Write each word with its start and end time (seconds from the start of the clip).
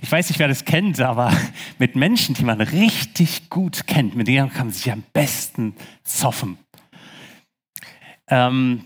Ich 0.00 0.10
weiß 0.10 0.28
nicht, 0.28 0.38
wer 0.38 0.48
das 0.48 0.64
kennt, 0.64 1.00
aber 1.00 1.32
mit 1.78 1.96
Menschen, 1.96 2.34
die 2.34 2.44
man 2.44 2.60
richtig 2.60 3.50
gut 3.50 3.86
kennt, 3.86 4.14
mit 4.14 4.28
denen 4.28 4.50
kann 4.52 4.68
man 4.68 4.74
sich 4.74 4.90
am 4.92 5.02
besten 5.12 5.74
zoffen. 6.04 6.58
Ähm, 8.28 8.84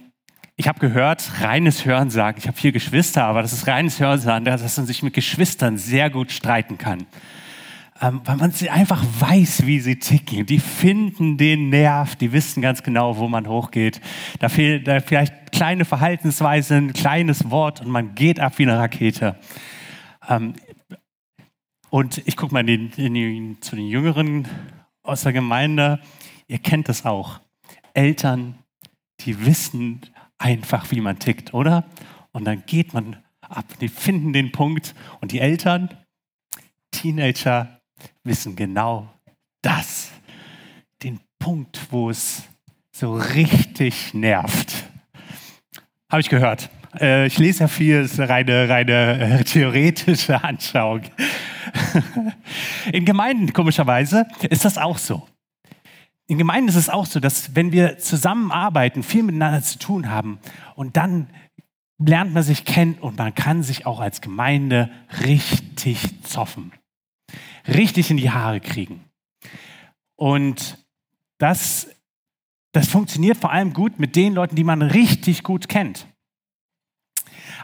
ich 0.57 0.69
habe 0.69 0.79
gehört, 0.79 1.41
reines 1.41 1.85
Hören 1.85 2.11
sagen, 2.11 2.39
ich 2.39 2.47
habe 2.47 2.57
vier 2.57 2.73
Geschwister, 2.73 3.25
aber 3.25 3.43
das 3.43 3.53
ist 3.53 3.67
reines 3.67 3.99
Hören 3.99 4.21
sagen, 4.21 4.45
dass 4.45 4.77
man 4.77 4.87
sich 4.87 5.03
mit 5.03 5.15
Geschwistern 5.15 5.77
sehr 5.77 6.09
gut 6.11 6.31
streiten 6.31 6.79
kann. 6.79 7.07
Ähm, 8.01 8.21
weil 8.25 8.37
man 8.37 8.53
einfach 8.71 9.05
weiß, 9.21 9.67
wie 9.67 9.81
sie 9.81 9.99
ticken. 9.99 10.45
Die 10.47 10.59
finden 10.59 11.37
den 11.37 11.69
Nerv, 11.69 12.17
die 12.17 12.33
wissen 12.33 12.61
ganz 12.61 12.83
genau, 12.83 13.17
wo 13.17 13.29
man 13.29 13.47
hochgeht. 13.47 14.01
Da 14.41 14.49
fehlt 14.49 14.89
da 14.89 15.01
vielleicht 15.01 15.53
kleine 15.53 15.85
Verhaltensweisen, 15.85 16.89
ein 16.89 16.93
kleines 16.93 17.51
Wort 17.51 17.81
und 17.81 17.89
man 17.89 18.15
geht 18.15 18.41
ab 18.41 18.55
wie 18.59 18.65
eine 18.65 18.79
Rakete. 18.79 19.37
Ähm, 20.29 20.55
und 21.93 22.27
ich 22.27 22.39
gucke 22.39 22.55
mal 22.55 22.67
in 22.67 22.91
die, 22.91 23.05
in 23.05 23.61
zu 23.61 23.77
den 23.77 23.87
Jüngeren 23.87 24.49
aus 25.03 25.25
der 25.25 25.35
Gemeinde. 25.35 26.01
Ihr 26.49 26.59
kennt 26.59 26.89
das 26.89 27.05
auch. 27.05 27.39
Eltern, 27.93 28.55
die 29.21 29.45
wissen 29.45 30.01
einfach, 30.39 30.91
wie 30.91 31.03
man 31.03 31.19
tickt, 31.19 31.53
oder? 31.53 31.85
Und 32.33 32.47
dann 32.47 32.65
geht 32.65 32.95
man 32.95 33.19
ab, 33.43 33.67
die 33.79 33.89
finden 33.89 34.33
den 34.33 34.53
Punkt. 34.53 34.95
Und 35.21 35.33
die 35.33 35.41
Eltern, 35.41 35.91
Teenager, 36.93 37.83
wissen 38.25 38.57
genau 38.57 39.13
das. 39.61 40.13
Den 41.03 41.21
Punkt, 41.39 41.79
wo 41.91 42.09
es 42.09 42.45
so 42.91 43.15
richtig 43.15 44.15
nervt. 44.15 44.89
Habe 46.11 46.23
ich 46.23 46.31
gehört. 46.31 46.71
Äh, 46.99 47.27
ich 47.27 47.37
lese 47.37 47.65
ja 47.65 47.69
viel, 47.69 47.97
es 47.97 48.15
ist 48.15 48.21
eine 48.21 48.31
reine, 48.31 48.69
reine 48.71 49.41
äh, 49.41 49.45
theoretische 49.45 50.43
Anschauung. 50.43 51.03
In 52.93 53.05
Gemeinden, 53.05 53.53
komischerweise, 53.53 54.27
ist 54.51 54.65
das 54.65 54.79
auch 54.79 54.99
so. 54.99 55.27
In 56.27 56.39
Gemeinden 56.39 56.69
ist 56.69 56.77
es 56.77 56.89
auch 56.89 57.07
so, 57.07 57.21
dass 57.21 57.55
wenn 57.55 57.73
wir 57.73 57.99
zusammenarbeiten, 57.99 59.03
viel 59.03 59.23
miteinander 59.23 59.63
zu 59.63 59.79
tun 59.79 60.11
haben 60.11 60.39
und 60.77 60.97
dann 60.97 61.29
lernt 61.99 62.33
man 62.33 62.43
sich 62.43 62.65
kennen 62.65 62.95
und 62.95 63.19
man 63.19 63.35
kann 63.35 63.63
sich 63.63 63.87
auch 63.87 64.01
als 64.01 64.21
Gemeinde 64.21 64.91
richtig 65.25 66.23
zoffen, 66.23 66.73
richtig 67.69 68.11
in 68.11 68.17
die 68.17 68.31
Haare 68.31 68.61
kriegen. 68.61 69.05
Und 70.17 70.79
das, 71.39 71.89
das 72.73 72.89
funktioniert 72.89 73.37
vor 73.37 73.51
allem 73.51 73.73
gut 73.73 73.99
mit 73.99 74.17
den 74.17 74.35
Leuten, 74.35 74.57
die 74.57 74.65
man 74.65 74.83
richtig 74.83 75.43
gut 75.43 75.69
kennt. 75.69 76.07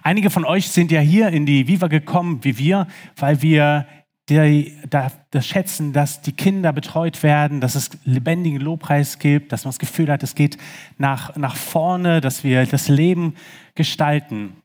Einige 0.02 0.30
von 0.30 0.44
euch 0.44 0.68
sind 0.68 0.90
ja 0.90 1.00
hier 1.00 1.28
in 1.28 1.46
die 1.46 1.68
Viva 1.68 1.88
gekommen, 1.88 2.44
wie 2.44 2.58
wir, 2.58 2.86
weil 3.16 3.42
wir 3.42 3.86
die, 4.28 4.76
das 4.90 5.46
schätzen, 5.46 5.92
dass 5.92 6.20
die 6.20 6.32
Kinder 6.32 6.72
betreut 6.72 7.22
werden, 7.22 7.60
dass 7.60 7.74
es 7.74 7.90
lebendigen 8.04 8.60
Lobpreis 8.60 9.18
gibt, 9.18 9.52
dass 9.52 9.64
man 9.64 9.70
das 9.70 9.78
Gefühl 9.78 10.10
hat, 10.10 10.22
es 10.22 10.34
geht 10.34 10.58
nach, 10.98 11.34
nach 11.36 11.56
vorne, 11.56 12.20
dass 12.20 12.44
wir 12.44 12.66
das 12.66 12.88
Leben 12.88 13.34
gestalten. 13.74 14.56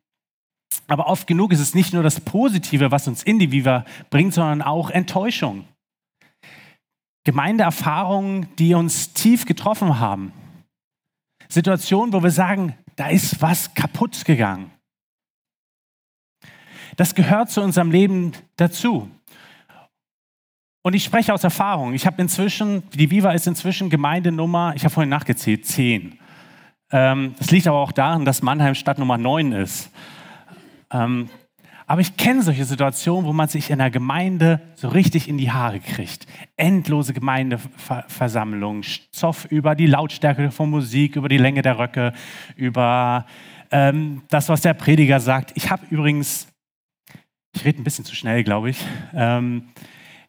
Aber 0.87 1.07
oft 1.07 1.27
genug 1.27 1.53
ist 1.53 1.59
es 1.59 1.75
nicht 1.75 1.93
nur 1.93 2.03
das 2.03 2.19
Positive, 2.19 2.91
was 2.91 3.07
uns 3.07 3.23
in 3.23 3.39
die 3.39 3.51
Viva 3.51 3.85
bringt, 4.09 4.33
sondern 4.33 4.61
auch 4.61 4.89
Enttäuschung. 4.89 5.65
Gemeindeerfahrungen, 7.23 8.47
die 8.59 8.73
uns 8.73 9.13
tief 9.13 9.45
getroffen 9.45 9.99
haben. 9.99 10.33
Situationen, 11.47 12.11
wo 12.11 12.21
wir 12.21 12.31
sagen, 12.31 12.75
da 12.97 13.07
ist 13.07 13.41
was 13.41 13.73
kaputt 13.73 14.25
gegangen. 14.25 14.72
Das 16.95 17.15
gehört 17.15 17.49
zu 17.49 17.61
unserem 17.61 17.91
Leben 17.91 18.33
dazu. 18.55 19.09
Und 20.81 20.93
ich 20.93 21.03
spreche 21.03 21.33
aus 21.33 21.43
Erfahrung. 21.43 21.93
Ich 21.93 22.05
habe 22.05 22.21
inzwischen, 22.21 22.83
die 22.91 23.09
Viva 23.09 23.31
ist 23.31 23.47
inzwischen 23.47 23.89
Gemeindenummer, 23.89 24.73
ich 24.75 24.83
habe 24.83 24.93
vorhin 24.93 25.09
nachgezählt, 25.09 25.65
10. 25.65 26.19
Ähm, 26.91 27.35
das 27.39 27.51
liegt 27.51 27.67
aber 27.67 27.77
auch 27.77 27.93
daran, 27.93 28.25
dass 28.25 28.41
Mannheim 28.41 28.75
Stadt 28.75 28.99
Nummer 28.99 29.17
9 29.17 29.53
ist. 29.53 29.89
Ähm, 30.91 31.29
aber 31.85 32.01
ich 32.01 32.15
kenne 32.17 32.43
solche 32.43 32.65
Situationen, 32.65 33.25
wo 33.25 33.33
man 33.33 33.47
sich 33.47 33.69
in 33.69 33.79
der 33.79 33.91
Gemeinde 33.91 34.61
so 34.75 34.87
richtig 34.89 35.27
in 35.27 35.37
die 35.37 35.51
Haare 35.51 35.79
kriegt. 35.79 36.27
Endlose 36.55 37.13
Gemeindeversammlungen, 37.13 38.83
Zoff 39.11 39.45
über 39.45 39.75
die 39.75 39.87
Lautstärke 39.87 40.51
von 40.51 40.69
Musik, 40.69 41.15
über 41.15 41.29
die 41.29 41.37
Länge 41.37 41.61
der 41.61 41.79
Röcke, 41.79 42.13
über 42.55 43.25
ähm, 43.71 44.21
das, 44.29 44.49
was 44.49 44.61
der 44.61 44.73
Prediger 44.73 45.19
sagt. 45.19 45.51
Ich 45.55 45.69
habe 45.71 45.83
übrigens, 45.89 46.47
ich 47.53 47.65
rede 47.65 47.81
ein 47.81 47.83
bisschen 47.83 48.05
zu 48.05 48.15
schnell, 48.15 48.43
glaube 48.43 48.71
ich. 48.71 48.83
Ähm, 49.13 49.69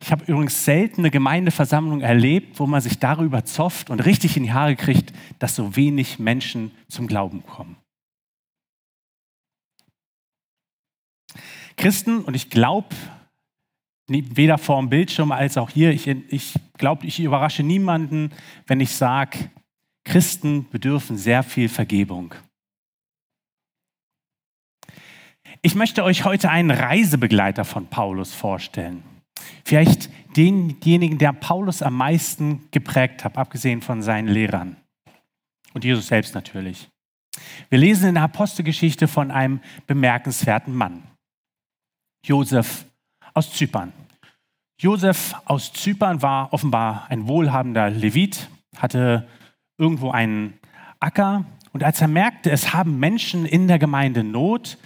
ich 0.00 0.12
habe 0.12 0.24
übrigens 0.26 0.64
selten 0.64 1.00
eine 1.00 1.10
Gemeindeversammlung 1.10 2.02
erlebt, 2.02 2.60
wo 2.60 2.66
man 2.66 2.80
sich 2.80 2.98
darüber 2.98 3.44
zofft 3.44 3.88
und 3.88 4.04
richtig 4.04 4.36
in 4.36 4.42
die 4.42 4.52
Haare 4.52 4.76
kriegt, 4.76 5.12
dass 5.38 5.56
so 5.56 5.76
wenig 5.76 6.18
Menschen 6.18 6.72
zum 6.88 7.06
Glauben 7.06 7.44
kommen. 7.46 7.76
Christen, 11.76 12.20
und 12.20 12.34
ich 12.34 12.50
glaube, 12.50 12.94
weder 14.06 14.58
vor 14.58 14.78
dem 14.80 14.90
Bildschirm 14.90 15.32
als 15.32 15.56
auch 15.56 15.70
hier, 15.70 15.90
ich, 15.90 16.06
ich 16.06 16.54
glaube, 16.76 17.06
ich 17.06 17.20
überrasche 17.20 17.62
niemanden, 17.62 18.30
wenn 18.66 18.80
ich 18.80 18.90
sage, 18.90 19.50
Christen 20.04 20.68
bedürfen 20.70 21.16
sehr 21.16 21.42
viel 21.42 21.68
Vergebung. 21.68 22.34
Ich 25.66 25.74
möchte 25.74 26.04
euch 26.04 26.26
heute 26.26 26.50
einen 26.50 26.70
Reisebegleiter 26.70 27.64
von 27.64 27.86
Paulus 27.86 28.34
vorstellen. 28.34 29.02
Vielleicht 29.64 30.10
denjenigen, 30.36 31.16
der 31.16 31.32
Paulus 31.32 31.80
am 31.80 31.94
meisten 31.94 32.68
geprägt 32.70 33.24
hat, 33.24 33.38
abgesehen 33.38 33.80
von 33.80 34.02
seinen 34.02 34.28
Lehrern. 34.28 34.76
Und 35.72 35.82
Jesus 35.82 36.08
selbst 36.08 36.34
natürlich. 36.34 36.90
Wir 37.70 37.78
lesen 37.78 38.10
in 38.10 38.14
der 38.16 38.24
Apostelgeschichte 38.24 39.08
von 39.08 39.30
einem 39.30 39.60
bemerkenswerten 39.86 40.74
Mann. 40.74 41.02
Josef 42.26 42.84
aus 43.32 43.50
Zypern. 43.50 43.94
Josef 44.78 45.34
aus 45.46 45.72
Zypern 45.72 46.20
war 46.20 46.52
offenbar 46.52 47.06
ein 47.08 47.26
wohlhabender 47.26 47.88
Levit, 47.88 48.50
hatte 48.76 49.26
irgendwo 49.78 50.10
einen 50.10 50.58
Acker 51.00 51.46
und 51.72 51.82
als 51.82 52.02
er 52.02 52.08
merkte, 52.08 52.50
es 52.50 52.74
haben 52.74 52.98
Menschen 52.98 53.46
in 53.46 53.66
der 53.66 53.78
Gemeinde 53.78 54.24
Not, 54.24 54.76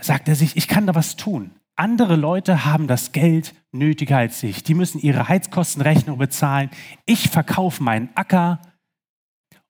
sagte 0.00 0.32
er 0.32 0.36
sich, 0.36 0.56
ich 0.56 0.68
kann 0.68 0.86
da 0.86 0.94
was 0.94 1.16
tun. 1.16 1.50
Andere 1.76 2.16
Leute 2.16 2.64
haben 2.64 2.88
das 2.88 3.12
Geld 3.12 3.54
nötiger 3.70 4.18
als 4.18 4.42
ich. 4.42 4.64
Die 4.64 4.74
müssen 4.74 4.98
ihre 5.00 5.28
Heizkostenrechnung 5.28 6.18
bezahlen. 6.18 6.70
Ich 7.06 7.28
verkaufe 7.28 7.82
meinen 7.82 8.08
Acker 8.14 8.60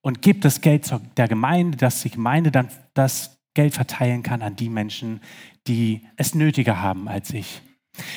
und 0.00 0.22
gebe 0.22 0.40
das 0.40 0.60
Geld 0.60 0.90
der 1.16 1.28
Gemeinde, 1.28 1.76
dass 1.76 2.02
die 2.02 2.10
Gemeinde 2.10 2.50
dann 2.50 2.68
das 2.94 3.38
Geld 3.54 3.74
verteilen 3.74 4.22
kann 4.22 4.40
an 4.40 4.56
die 4.56 4.70
Menschen, 4.70 5.20
die 5.66 6.06
es 6.16 6.34
nötiger 6.34 6.80
haben 6.80 7.08
als 7.08 7.30
ich. 7.30 7.60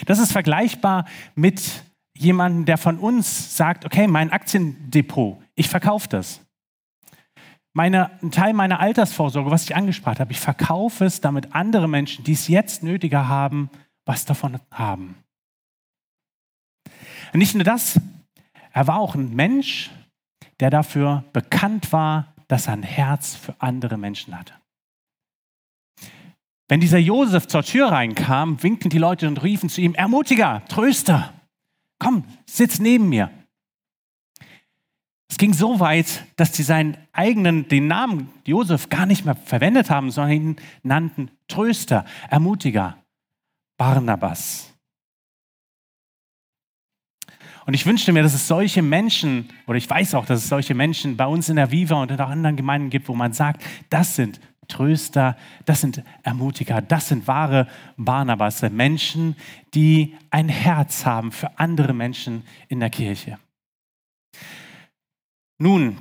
Das 0.05 0.19
ist 0.19 0.31
vergleichbar 0.31 1.05
mit 1.35 1.83
jemandem, 2.15 2.65
der 2.65 2.77
von 2.77 2.97
uns 2.99 3.57
sagt, 3.57 3.85
okay, 3.85 4.07
mein 4.07 4.31
Aktiendepot, 4.31 5.41
ich 5.55 5.67
verkaufe 5.67 6.07
das. 6.07 6.41
Meine, 7.73 8.19
ein 8.21 8.31
Teil 8.31 8.53
meiner 8.53 8.79
Altersvorsorge, 8.79 9.49
was 9.49 9.63
ich 9.63 9.75
angespart 9.75 10.19
habe, 10.19 10.31
ich 10.31 10.39
verkaufe 10.39 11.05
es, 11.05 11.21
damit 11.21 11.55
andere 11.55 11.87
Menschen, 11.87 12.23
die 12.23 12.33
es 12.33 12.47
jetzt 12.47 12.83
nötiger 12.83 13.27
haben, 13.27 13.69
was 14.05 14.25
davon 14.25 14.59
haben. 14.71 15.15
Nicht 17.33 17.55
nur 17.55 17.63
das, 17.63 17.99
er 18.73 18.87
war 18.87 18.99
auch 18.99 19.15
ein 19.15 19.33
Mensch, 19.33 19.89
der 20.59 20.69
dafür 20.69 21.23
bekannt 21.31 21.93
war, 21.93 22.33
dass 22.47 22.67
er 22.67 22.73
ein 22.73 22.83
Herz 22.83 23.35
für 23.35 23.55
andere 23.59 23.97
Menschen 23.97 24.37
hatte. 24.37 24.53
Wenn 26.67 26.79
dieser 26.79 26.99
Josef 26.99 27.47
zur 27.47 27.63
Tür 27.63 27.87
reinkam, 27.87 28.61
winkten 28.63 28.89
die 28.89 28.97
Leute 28.97 29.27
und 29.27 29.43
riefen 29.43 29.69
zu 29.69 29.81
ihm, 29.81 29.93
Ermutiger, 29.93 30.63
Tröster, 30.67 31.33
komm, 31.99 32.25
sitz 32.45 32.79
neben 32.79 33.09
mir. 33.09 33.29
Es 35.31 35.37
ging 35.37 35.53
so 35.53 35.79
weit, 35.79 36.25
dass 36.35 36.53
sie 36.53 36.61
seinen 36.61 36.97
eigenen, 37.13 37.69
den 37.69 37.87
Namen 37.87 38.29
Josef 38.43 38.89
gar 38.89 39.05
nicht 39.05 39.23
mehr 39.23 39.35
verwendet 39.35 39.89
haben, 39.89 40.11
sondern 40.11 40.33
ihn 40.33 40.55
nannten 40.83 41.31
Tröster, 41.47 42.03
Ermutiger, 42.29 42.97
Barnabas. 43.77 44.73
Und 47.65 47.75
ich 47.75 47.85
wünschte 47.85 48.11
mir, 48.11 48.23
dass 48.23 48.33
es 48.33 48.49
solche 48.49 48.81
Menschen, 48.81 49.47
oder 49.67 49.77
ich 49.77 49.89
weiß 49.89 50.15
auch, 50.15 50.25
dass 50.25 50.39
es 50.39 50.49
solche 50.49 50.75
Menschen 50.75 51.15
bei 51.15 51.27
uns 51.27 51.47
in 51.47 51.55
der 51.55 51.71
Viva 51.71 52.01
und 52.01 52.11
in 52.11 52.19
auch 52.19 52.29
anderen 52.29 52.57
Gemeinden 52.57 52.89
gibt, 52.89 53.07
wo 53.07 53.15
man 53.15 53.31
sagt, 53.31 53.63
das 53.89 54.17
sind 54.17 54.41
Tröster, 54.67 55.37
das 55.63 55.79
sind 55.79 56.03
Ermutiger, 56.23 56.81
das 56.81 57.07
sind 57.07 57.25
wahre 57.25 57.67
Barnabas, 57.95 58.63
Menschen, 58.63 59.37
die 59.73 60.17
ein 60.29 60.49
Herz 60.49 61.05
haben 61.05 61.31
für 61.31 61.57
andere 61.57 61.93
Menschen 61.93 62.43
in 62.67 62.81
der 62.81 62.89
Kirche. 62.89 63.37
Nun, 65.61 65.97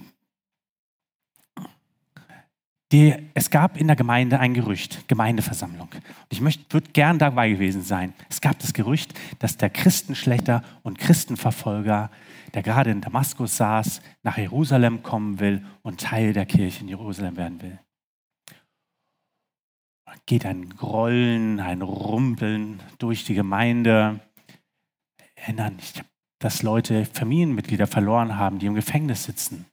Die, 2.92 3.14
es 3.34 3.50
gab 3.50 3.76
in 3.76 3.86
der 3.86 3.94
Gemeinde 3.94 4.40
ein 4.40 4.52
Gerücht, 4.52 5.06
Gemeindeversammlung. 5.06 5.90
Und 5.92 6.32
ich 6.32 6.40
würde 6.40 6.90
gern 6.92 7.20
dabei 7.20 7.50
gewesen 7.50 7.82
sein. 7.82 8.14
Es 8.28 8.40
gab 8.40 8.58
das 8.58 8.72
Gerücht, 8.72 9.14
dass 9.38 9.56
der 9.56 9.70
Christenschlechter 9.70 10.64
und 10.82 10.98
Christenverfolger, 10.98 12.10
der 12.52 12.62
gerade 12.64 12.90
in 12.90 13.00
Damaskus 13.00 13.56
saß, 13.58 14.02
nach 14.24 14.38
Jerusalem 14.38 15.04
kommen 15.04 15.38
will 15.38 15.64
und 15.82 16.00
Teil 16.00 16.32
der 16.32 16.46
Kirche 16.46 16.80
in 16.80 16.88
Jerusalem 16.88 17.36
werden 17.36 17.62
will. 17.62 17.78
Geht 20.26 20.44
ein 20.44 20.70
Grollen, 20.70 21.60
ein 21.60 21.82
Rumpeln 21.82 22.80
durch 22.98 23.24
die 23.24 23.34
Gemeinde. 23.34 24.18
Erinnern, 25.36 25.78
dass 26.40 26.62
Leute 26.62 27.04
Familienmitglieder 27.04 27.86
verloren 27.86 28.36
haben, 28.36 28.58
die 28.58 28.66
im 28.66 28.74
Gefängnis 28.74 29.24
sitzen, 29.24 29.66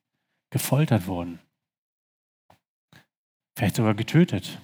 gefoltert 0.52 1.08
wurden 1.08 1.40
vielleicht 3.58 3.78
sogar 3.78 3.96
getötet. 3.96 4.62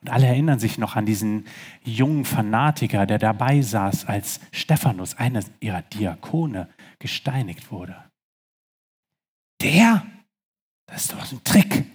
Und 0.00 0.08
alle 0.10 0.26
erinnern 0.26 0.58
sich 0.58 0.76
noch 0.76 0.96
an 0.96 1.06
diesen 1.06 1.46
jungen 1.84 2.24
Fanatiker, 2.24 3.06
der 3.06 3.18
dabei 3.18 3.62
saß, 3.62 4.06
als 4.06 4.40
Stephanus, 4.50 5.14
einer 5.14 5.42
ihrer 5.60 5.82
Diakone, 5.82 6.68
gesteinigt 6.98 7.70
wurde. 7.70 8.10
Der? 9.62 10.04
Das 10.86 11.04
ist 11.04 11.12
doch 11.12 11.32
ein 11.32 11.44
Trick. 11.44 11.86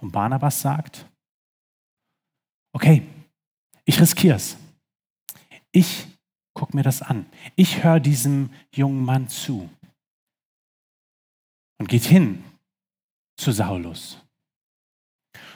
Und 0.00 0.10
Barnabas 0.10 0.60
sagt, 0.60 1.06
okay, 2.72 3.06
ich 3.84 4.00
riskiere 4.00 4.36
es. 4.36 4.56
Ich 5.70 6.08
gucke 6.60 6.76
mir 6.76 6.82
das 6.82 7.00
an. 7.00 7.24
Ich 7.56 7.82
höre 7.82 8.00
diesem 8.00 8.50
jungen 8.70 9.02
Mann 9.02 9.28
zu. 9.28 9.70
Und 11.78 11.88
geht 11.88 12.04
hin 12.04 12.44
zu 13.38 13.50
Saulus 13.50 14.18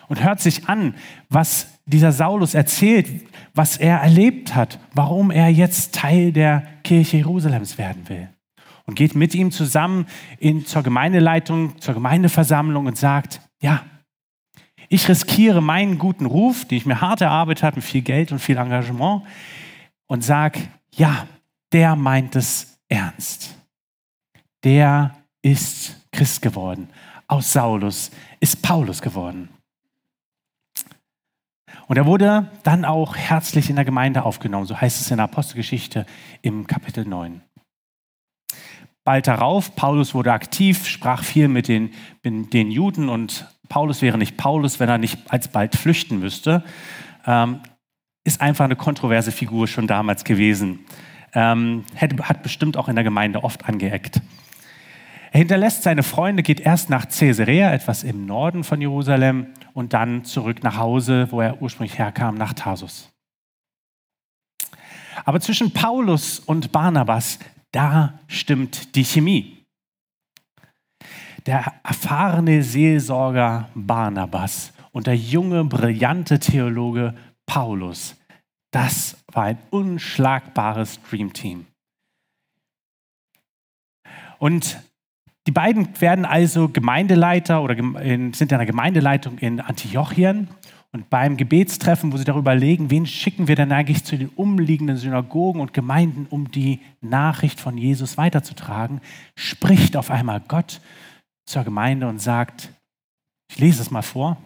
und 0.09 0.23
hört 0.23 0.41
sich 0.41 0.67
an, 0.67 0.95
was 1.29 1.69
dieser 1.85 2.13
Saulus 2.13 2.55
erzählt, 2.55 3.09
was 3.53 3.77
er 3.77 3.99
erlebt 3.99 4.55
hat, 4.55 4.79
warum 4.95 5.31
er 5.31 5.49
jetzt 5.49 5.95
Teil 5.95 6.33
der 6.33 6.67
Kirche 6.83 7.19
Jerusalems 7.19 7.77
werden 7.77 8.09
will. 8.09 8.31
Und 8.87 8.95
geht 8.95 9.15
mit 9.15 9.35
ihm 9.35 9.51
zusammen 9.51 10.07
in, 10.39 10.65
zur 10.65 10.83
Gemeindeleitung, 10.83 11.79
zur 11.81 11.93
Gemeindeversammlung 11.93 12.87
und 12.87 12.97
sagt, 12.97 13.43
ja, 13.61 13.85
ich 14.89 15.07
riskiere 15.09 15.61
meinen 15.61 15.99
guten 15.99 16.25
Ruf, 16.25 16.65
den 16.65 16.79
ich 16.79 16.87
mir 16.87 17.03
hart 17.03 17.21
erarbeitet 17.21 17.63
habe, 17.63 17.77
mit 17.77 17.85
viel 17.85 18.03
Geld 18.03 18.33
und 18.33 18.39
viel 18.39 18.57
Engagement, 18.57 19.23
und 20.07 20.23
sage, 20.23 20.61
ja, 20.97 21.27
der 21.73 21.97
meint 21.97 22.37
es 22.37 22.79
ernst. 22.89 23.57
Der 24.63 25.15
ist 25.43 25.97
Christ 26.13 26.43
geworden 26.43 26.89
aus 27.27 27.53
Saulus 27.53 28.11
ist 28.41 28.63
Paulus 28.63 29.03
geworden. 29.03 29.49
Und 31.87 31.97
er 31.97 32.07
wurde 32.07 32.51
dann 32.63 32.85
auch 32.85 33.17
herzlich 33.17 33.69
in 33.69 33.77
der 33.77 33.85
Gemeinde 33.85 34.25
aufgenommen, 34.25 34.67
so 34.67 34.81
heißt 34.81 35.01
es 35.01 35.11
in 35.11 35.19
der 35.19 35.25
Apostelgeschichte 35.25 36.07
im 36.41 36.67
Kapitel 36.67 37.05
9. 37.05 37.43
Bald 39.05 39.27
darauf, 39.27 39.77
Paulus 39.77 40.15
wurde 40.15 40.33
aktiv, 40.33 40.87
sprach 40.87 41.25
viel 41.25 41.49
mit 41.49 41.69
den, 41.69 41.93
mit 42.23 42.55
den 42.55 42.71
Juden 42.71 43.11
und 43.11 43.47
Paulus 43.69 44.01
wäre 44.01 44.17
nicht 44.17 44.39
Paulus, 44.39 44.81
wenn 44.81 44.89
er 44.89 44.97
nicht 44.97 45.31
alsbald 45.31 45.77
flüchten 45.77 46.21
müsste. 46.21 46.65
Ähm, 47.27 47.61
ist 48.25 48.41
einfach 48.41 48.65
eine 48.65 48.77
kontroverse 48.77 49.33
Figur 49.33 49.69
schon 49.69 49.87
damals 49.87 50.25
gewesen. 50.25 50.81
Ähm, 51.35 51.85
hat 52.01 52.43
bestimmt 52.43 52.77
auch 52.77 52.89
in 52.89 52.95
der 52.95 53.05
Gemeinde 53.05 53.45
oft 53.45 53.69
angeeckt. 53.69 54.21
Er 55.33 55.39
hinterlässt 55.39 55.83
seine 55.83 56.05
Freunde, 56.05 56.43
geht 56.43 56.61
erst 56.61 56.91
nach 56.91 57.09
Caesarea, 57.09 57.73
etwas 57.73 58.05
im 58.05 58.25
Norden 58.25 58.63
von 58.63 58.81
Jerusalem, 58.81 59.49
und 59.73 59.93
dann 59.93 60.25
zurück 60.25 60.63
nach 60.63 60.79
Hause, 60.79 61.27
wo 61.31 61.41
er 61.41 61.61
ursprünglich 61.61 61.99
herkam, 61.99 62.37
nach 62.37 62.53
Tarsus. 62.53 63.11
Aber 65.25 65.41
zwischen 65.41 65.73
Paulus 65.73 66.39
und 66.39 66.71
Barnabas, 66.71 67.41
da 67.73 68.21
stimmt 68.29 68.95
die 68.95 69.05
Chemie. 69.05 69.65
Der 71.47 71.75
erfahrene 71.83 72.63
Seelsorger 72.63 73.69
Barnabas 73.75 74.73
und 74.93 75.09
der 75.09 75.17
junge, 75.17 75.65
brillante 75.65 76.39
Theologe 76.39 77.15
Paulus, 77.47 78.17
das 78.73 79.17
war 79.33 79.45
ein 79.45 79.59
unschlagbares 79.71 81.01
Dreamteam. 81.09 81.67
Und 84.39 84.79
die 85.47 85.53
beiden 85.53 86.01
werden 86.01 86.25
also 86.25 86.69
Gemeindeleiter 86.69 87.63
oder 87.63 87.77
sind 87.77 88.41
in 88.41 88.49
der 88.49 88.67
Gemeindeleitung 88.67 89.39
in 89.39 89.61
Antiochien. 89.61 90.49
Und 90.93 91.11
beim 91.11 91.37
Gebetstreffen, 91.37 92.13
wo 92.13 92.17
sie 92.17 92.25
darüber 92.25 92.55
legen, 92.55 92.89
wen 92.89 93.05
schicken 93.05 93.49
wir 93.49 93.57
denn 93.57 93.73
eigentlich 93.73 94.05
zu 94.05 94.17
den 94.17 94.29
umliegenden 94.29 94.97
Synagogen 94.97 95.61
und 95.61 95.75
Gemeinden, 95.75 96.27
um 96.31 96.51
die 96.51 96.81
Nachricht 97.01 97.61
von 97.61 97.77
Jesus 97.77 98.17
weiterzutragen, 98.17 99.01
spricht 99.35 99.97
auf 99.97 100.11
einmal 100.11 100.41
Gott 100.47 100.81
zur 101.47 101.65
Gemeinde 101.65 102.07
und 102.07 102.21
sagt, 102.21 102.71
ich 103.51 103.59
lese 103.59 103.83
es 103.83 103.91
mal 103.91 104.03
vor, 104.03 104.37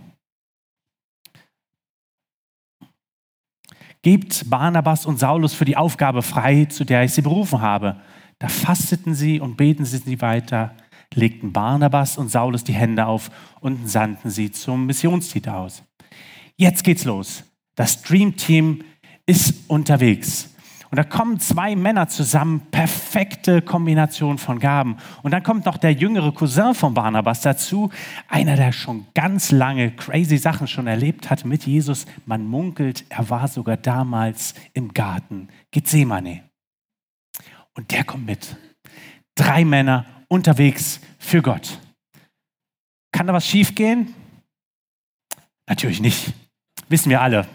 Gebt 4.08 4.48
Barnabas 4.48 5.04
und 5.04 5.18
Saulus 5.18 5.52
für 5.52 5.66
die 5.66 5.76
Aufgabe 5.76 6.22
frei, 6.22 6.64
zu 6.64 6.84
der 6.86 7.04
ich 7.04 7.12
sie 7.12 7.20
berufen 7.20 7.60
habe. 7.60 8.00
Da 8.38 8.48
fasteten 8.48 9.14
sie 9.14 9.38
und 9.38 9.58
beten 9.58 9.84
sie 9.84 10.22
weiter 10.22 10.74
legten 11.12 11.52
Barnabas 11.52 12.16
und 12.16 12.30
Saulus 12.30 12.64
die 12.64 12.72
Hände 12.72 13.04
auf 13.04 13.30
und 13.60 13.86
sandten 13.86 14.30
sie 14.30 14.50
zum 14.50 14.86
Missionstitel 14.86 15.50
aus. 15.50 15.82
Jetzt 16.56 16.84
geht's 16.84 17.04
los. 17.04 17.44
Das 17.74 18.00
Dream 18.00 18.34
Team 18.34 18.82
ist 19.26 19.68
unterwegs. 19.68 20.54
Und 20.90 20.96
da 20.96 21.04
kommen 21.04 21.38
zwei 21.38 21.76
Männer 21.76 22.08
zusammen, 22.08 22.62
perfekte 22.70 23.60
Kombination 23.60 24.38
von 24.38 24.58
Gaben. 24.58 24.96
Und 25.22 25.32
dann 25.32 25.42
kommt 25.42 25.66
noch 25.66 25.76
der 25.76 25.92
jüngere 25.92 26.32
Cousin 26.32 26.74
von 26.74 26.94
Barnabas 26.94 27.42
dazu, 27.42 27.90
einer, 28.28 28.56
der 28.56 28.72
schon 28.72 29.06
ganz 29.14 29.50
lange 29.50 29.90
crazy 29.90 30.38
Sachen 30.38 30.66
schon 30.66 30.86
erlebt 30.86 31.28
hat 31.28 31.44
mit 31.44 31.66
Jesus. 31.66 32.06
Man 32.24 32.46
munkelt, 32.46 33.04
er 33.10 33.28
war 33.28 33.48
sogar 33.48 33.76
damals 33.76 34.54
im 34.72 34.94
Garten 34.94 35.48
Gethsemane. 35.70 36.42
Und 37.74 37.90
der 37.90 38.04
kommt 38.04 38.26
mit. 38.26 38.56
Drei 39.34 39.64
Männer 39.64 40.06
unterwegs 40.28 41.00
für 41.18 41.42
Gott. 41.42 41.78
Kann 43.12 43.26
da 43.26 43.32
was 43.32 43.46
schiefgehen? 43.46 44.14
Natürlich 45.66 46.00
nicht. 46.00 46.32
Wissen 46.88 47.10
wir 47.10 47.20
alle. 47.20 47.46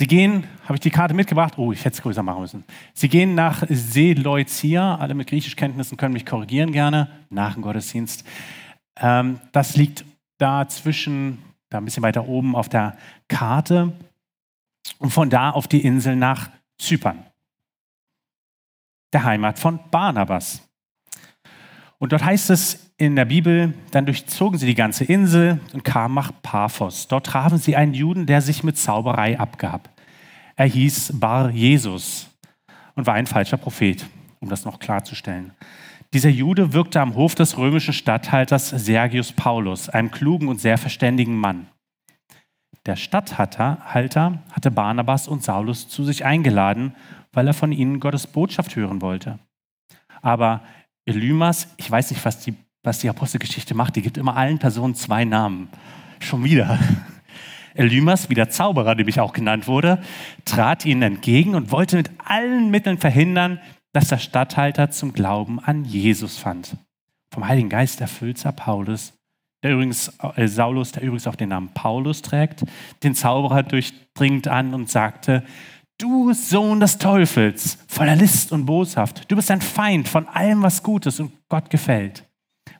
Sie 0.00 0.06
gehen, 0.06 0.46
habe 0.62 0.76
ich 0.76 0.80
die 0.80 0.88
Karte 0.88 1.12
mitgebracht? 1.12 1.58
Oh, 1.58 1.72
ich 1.72 1.84
hätte 1.84 1.96
es 1.96 2.00
größer 2.00 2.22
machen 2.22 2.40
müssen. 2.40 2.64
Sie 2.94 3.10
gehen 3.10 3.34
nach 3.34 3.64
Seleucia. 3.68 4.96
Alle 4.96 5.12
mit 5.12 5.28
Griechischkenntnissen 5.28 5.98
können 5.98 6.14
mich 6.14 6.24
korrigieren 6.24 6.72
gerne. 6.72 7.10
Nach 7.28 7.52
dem 7.52 7.60
Gottesdienst. 7.60 8.24
Ähm, 8.96 9.40
das 9.52 9.76
liegt 9.76 10.06
da 10.38 10.66
zwischen, 10.66 11.36
da 11.68 11.76
ein 11.76 11.84
bisschen 11.84 12.02
weiter 12.02 12.26
oben 12.26 12.56
auf 12.56 12.70
der 12.70 12.96
Karte. 13.28 13.92
Und 14.96 15.10
von 15.10 15.28
da 15.28 15.50
auf 15.50 15.68
die 15.68 15.84
Insel 15.84 16.16
nach 16.16 16.48
Zypern. 16.78 17.26
Der 19.12 19.24
Heimat 19.24 19.58
von 19.58 19.80
Barnabas. 19.90 20.66
Und 21.98 22.12
dort 22.12 22.24
heißt 22.24 22.48
es 22.48 22.89
in 23.00 23.16
der 23.16 23.24
Bibel, 23.24 23.72
dann 23.92 24.04
durchzogen 24.04 24.58
sie 24.58 24.66
die 24.66 24.74
ganze 24.74 25.04
Insel 25.04 25.58
und 25.72 25.84
kamen 25.84 26.14
nach 26.14 26.32
Paphos. 26.42 27.08
Dort 27.08 27.26
trafen 27.26 27.56
sie 27.56 27.74
einen 27.74 27.94
Juden, 27.94 28.26
der 28.26 28.42
sich 28.42 28.62
mit 28.62 28.76
Zauberei 28.76 29.40
abgab. 29.40 29.88
Er 30.54 30.66
hieß 30.66 31.14
Bar 31.14 31.48
Jesus 31.48 32.28
und 32.94 33.06
war 33.06 33.14
ein 33.14 33.26
falscher 33.26 33.56
Prophet, 33.56 34.04
um 34.40 34.50
das 34.50 34.66
noch 34.66 34.78
klarzustellen. 34.78 35.52
Dieser 36.12 36.28
Jude 36.28 36.74
wirkte 36.74 37.00
am 37.00 37.14
Hof 37.14 37.34
des 37.34 37.56
römischen 37.56 37.94
Statthalters 37.94 38.68
Sergius 38.68 39.32
Paulus, 39.32 39.88
einem 39.88 40.10
klugen 40.10 40.48
und 40.48 40.60
sehr 40.60 40.76
verständigen 40.76 41.36
Mann. 41.36 41.68
Der 42.84 42.96
Statthalter 42.96 43.78
hatte 43.86 44.70
Barnabas 44.70 45.26
und 45.26 45.42
Saulus 45.42 45.88
zu 45.88 46.04
sich 46.04 46.26
eingeladen, 46.26 46.94
weil 47.32 47.46
er 47.46 47.54
von 47.54 47.72
ihnen 47.72 47.98
Gottes 47.98 48.26
Botschaft 48.26 48.76
hören 48.76 49.00
wollte. 49.00 49.38
Aber 50.20 50.62
Elymas, 51.06 51.68
ich 51.78 51.90
weiß 51.90 52.10
nicht, 52.10 52.22
was 52.26 52.40
die, 52.40 52.54
was 52.82 52.98
die 52.98 53.08
Apostelgeschichte 53.08 53.74
macht, 53.74 53.96
die 53.96 54.02
gibt 54.02 54.18
immer 54.18 54.36
allen 54.36 54.58
Personen 54.58 54.94
zwei 54.94 55.24
Namen. 55.24 55.68
Schon 56.20 56.44
wieder. 56.44 56.78
Elymas, 57.74 58.28
wie 58.30 58.34
der 58.34 58.50
Zauberer, 58.50 58.94
nämlich 58.94 59.20
auch 59.20 59.32
genannt 59.32 59.68
wurde, 59.68 60.02
trat 60.44 60.84
ihnen 60.84 61.02
entgegen 61.02 61.54
und 61.54 61.70
wollte 61.70 61.96
mit 61.96 62.10
allen 62.24 62.70
Mitteln 62.70 62.98
verhindern, 62.98 63.60
dass 63.92 64.08
der 64.08 64.18
Statthalter 64.18 64.90
zum 64.90 65.12
Glauben 65.12 65.60
an 65.60 65.84
Jesus 65.84 66.38
fand. 66.38 66.76
Vom 67.32 67.46
Heiligen 67.46 67.68
Geist 67.68 68.00
erfüllt 68.00 68.38
sah 68.38 68.52
Paulus, 68.52 69.12
der 69.62 69.72
übrigens, 69.72 70.12
äh, 70.36 70.48
Saulus, 70.48 70.92
der 70.92 71.02
übrigens 71.02 71.26
auch 71.26 71.36
den 71.36 71.50
Namen 71.50 71.70
Paulus 71.74 72.22
trägt, 72.22 72.64
den 73.02 73.14
Zauberer 73.14 73.62
durchdringend 73.62 74.48
an 74.48 74.74
und 74.74 74.88
sagte, 74.88 75.44
Du 75.98 76.32
Sohn 76.32 76.80
des 76.80 76.96
Teufels, 76.96 77.76
voller 77.86 78.16
List 78.16 78.52
und 78.52 78.64
Boshaft, 78.64 79.30
du 79.30 79.36
bist 79.36 79.50
ein 79.50 79.60
Feind 79.60 80.08
von 80.08 80.26
allem, 80.28 80.62
was 80.62 80.82
gut 80.82 81.04
ist 81.04 81.20
und 81.20 81.30
Gott 81.50 81.68
gefällt. 81.68 82.24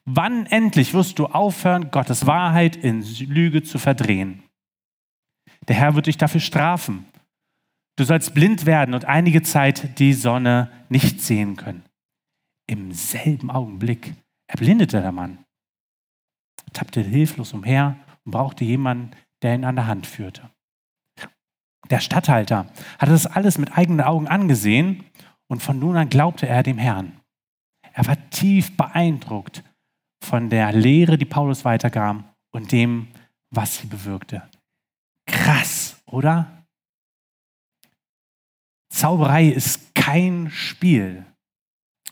Wann 0.05 0.47
endlich 0.47 0.95
wirst 0.95 1.19
du 1.19 1.27
aufhören, 1.27 1.91
Gottes 1.91 2.27
Wahrheit 2.27 2.77
in 2.77 3.03
Lüge 3.03 3.63
zu 3.63 3.79
verdrehen? 3.79 4.43
Der 5.69 5.77
Herr 5.77 5.95
wird 5.95 6.07
dich 6.07 6.17
dafür 6.17 6.41
strafen. 6.41 7.07
Du 7.97 8.05
sollst 8.05 8.35
blind 8.35 8.67
werden 8.67 8.95
und 8.95 9.05
einige 9.05 9.43
Zeit 9.43 9.99
die 9.99 10.15
Sonne 10.15 10.71
nicht 10.89 11.21
sehen 11.21 11.57
können. 11.57 11.85
Im 12.67 12.93
selben 12.93 13.51
Augenblick 13.51 14.15
erblindete 14.47 15.01
der 15.01 15.13
Mann, 15.13 15.45
tappte 16.73 17.03
hilflos 17.03 17.53
umher 17.53 17.97
und 18.25 18.33
brauchte 18.33 18.65
jemanden, 18.65 19.11
der 19.43 19.55
ihn 19.55 19.65
an 19.65 19.77
der 19.77 19.87
Hand 19.87 20.07
führte. 20.07 20.51
Der 21.91 22.01
Statthalter 22.01 22.67
hatte 22.99 23.13
das 23.13 23.27
alles 23.27 23.59
mit 23.59 23.77
eigenen 23.77 24.01
Augen 24.01 24.29
angesehen 24.29 25.05
und 25.49 25.63
von 25.63 25.79
nun 25.79 25.97
an 25.97 26.09
glaubte 26.09 26.47
er 26.47 26.63
dem 26.63 26.79
Herrn. 26.79 27.21
Er 27.93 28.07
war 28.07 28.31
tief 28.31 28.77
beeindruckt 28.77 29.65
von 30.23 30.51
der 30.51 30.73
Lehre, 30.73 31.19
die 31.19 31.25
Paulus 31.25 31.65
weitergab 31.65 32.35
und 32.51 32.73
dem, 32.73 33.09
was 33.51 33.79
sie 33.79 33.87
bewirkte. 33.87 34.49
Krass, 35.27 36.01
oder? 36.07 36.65
Zauberei 38.91 39.47
ist 39.47 39.95
kein 39.95 40.51
Spiel. 40.51 41.25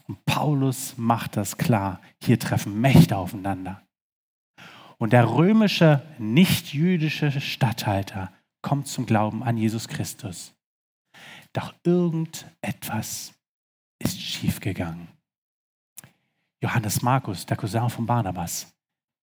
Und 0.06 0.24
Paulus 0.24 0.96
macht 0.96 1.36
das 1.36 1.58
klar. 1.58 2.00
Hier 2.22 2.38
treffen 2.38 2.80
Mächte 2.80 3.16
aufeinander. 3.16 3.82
Und 4.96 5.12
der 5.12 5.28
römische, 5.28 6.02
nicht-jüdische 6.18 7.40
Statthalter 7.40 8.32
kommt 8.62 8.88
zum 8.88 9.06
Glauben 9.06 9.42
an 9.42 9.56
Jesus 9.56 9.86
Christus. 9.86 10.54
Doch 11.52 11.74
irgendetwas 11.84 13.34
ist 13.98 14.20
schiefgegangen. 14.20 15.08
Johannes 16.62 17.02
Markus, 17.02 17.46
der 17.46 17.56
Cousin 17.56 17.88
von 17.88 18.06
Barnabas, 18.06 18.72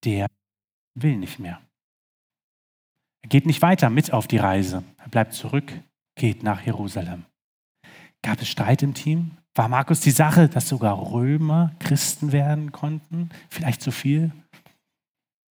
der 0.03 0.27
will 0.95 1.17
nicht 1.17 1.39
mehr. 1.39 1.59
Er 3.21 3.29
geht 3.29 3.45
nicht 3.45 3.61
weiter 3.61 3.89
mit 3.89 4.13
auf 4.13 4.27
die 4.27 4.37
Reise. 4.37 4.83
Er 4.97 5.09
bleibt 5.09 5.33
zurück, 5.33 5.73
geht 6.15 6.43
nach 6.43 6.61
Jerusalem. 6.61 7.25
Gab 8.21 8.41
es 8.41 8.47
Streit 8.47 8.83
im 8.83 8.93
Team? 8.93 9.37
War 9.53 9.67
Markus 9.67 9.99
die 10.01 10.11
Sache, 10.11 10.49
dass 10.49 10.69
sogar 10.69 11.11
Römer 11.11 11.75
Christen 11.79 12.31
werden 12.31 12.71
konnten? 12.71 13.29
Vielleicht 13.49 13.81
zu 13.81 13.91
viel? 13.91 14.31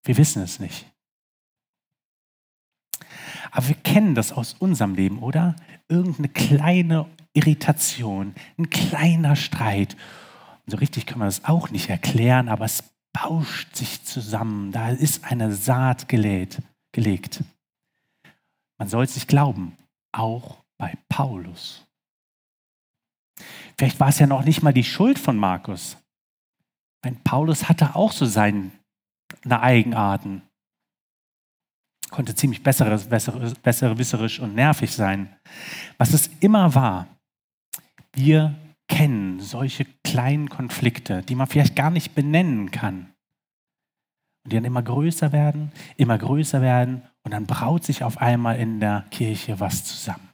Wir 0.04 0.16
wissen 0.16 0.42
es 0.42 0.60
nicht. 0.60 0.86
Aber 3.50 3.68
wir 3.68 3.76
kennen 3.76 4.14
das 4.14 4.32
aus 4.32 4.54
unserem 4.54 4.94
Leben, 4.94 5.20
oder? 5.20 5.56
Irgendeine 5.88 6.28
kleine 6.28 7.06
Irritation, 7.32 8.34
ein 8.58 8.70
kleiner 8.70 9.36
Streit. 9.36 9.96
So 10.66 10.76
richtig 10.78 11.06
können 11.06 11.20
wir 11.20 11.26
das 11.26 11.44
auch 11.44 11.70
nicht 11.70 11.90
erklären, 11.90 12.48
aber 12.48 12.64
es 12.64 12.84
bauscht 13.12 13.76
sich 13.76 14.04
zusammen. 14.04 14.72
Da 14.72 14.90
ist 14.90 15.24
eine 15.24 15.52
Saat 15.52 16.08
gelegt. 16.08 16.62
gelegt. 16.92 17.42
Man 18.78 18.88
soll 18.88 19.04
es 19.04 19.14
nicht 19.14 19.28
glauben, 19.28 19.76
auch 20.12 20.58
bei 20.78 20.96
Paulus. 21.08 21.84
Vielleicht 23.76 23.98
war 24.00 24.08
es 24.08 24.18
ja 24.18 24.26
noch 24.26 24.44
nicht 24.44 24.62
mal 24.62 24.72
die 24.72 24.84
Schuld 24.84 25.18
von 25.18 25.36
Markus. 25.36 25.96
Weil 27.02 27.16
Paulus 27.24 27.68
hatte 27.68 27.94
auch 27.94 28.12
so 28.12 28.26
seine 28.26 28.70
Eigenarten. 29.48 30.42
Konnte 32.10 32.34
ziemlich 32.34 32.62
besseres, 32.62 33.08
besser, 33.08 33.32
besserwisserisch 33.62 34.40
und 34.40 34.54
nervig 34.54 34.92
sein. 34.92 35.34
Was 35.98 36.12
es 36.12 36.30
immer 36.40 36.74
war, 36.74 37.08
wir 38.12 38.54
kennen 38.88 39.40
solche 39.40 39.86
kleinen 40.04 40.48
Konflikte, 40.48 41.22
die 41.22 41.34
man 41.34 41.46
vielleicht 41.46 41.76
gar 41.76 41.90
nicht 41.90 42.14
benennen 42.14 42.70
kann. 42.70 43.12
Und 44.44 44.52
die 44.52 44.56
dann 44.56 44.64
immer 44.64 44.82
größer 44.82 45.32
werden, 45.32 45.72
immer 45.96 46.18
größer 46.18 46.60
werden 46.60 47.02
und 47.22 47.32
dann 47.32 47.46
braut 47.46 47.84
sich 47.84 48.04
auf 48.04 48.18
einmal 48.18 48.58
in 48.58 48.80
der 48.80 49.06
Kirche 49.10 49.58
was 49.58 49.84
zusammen. 49.84 50.28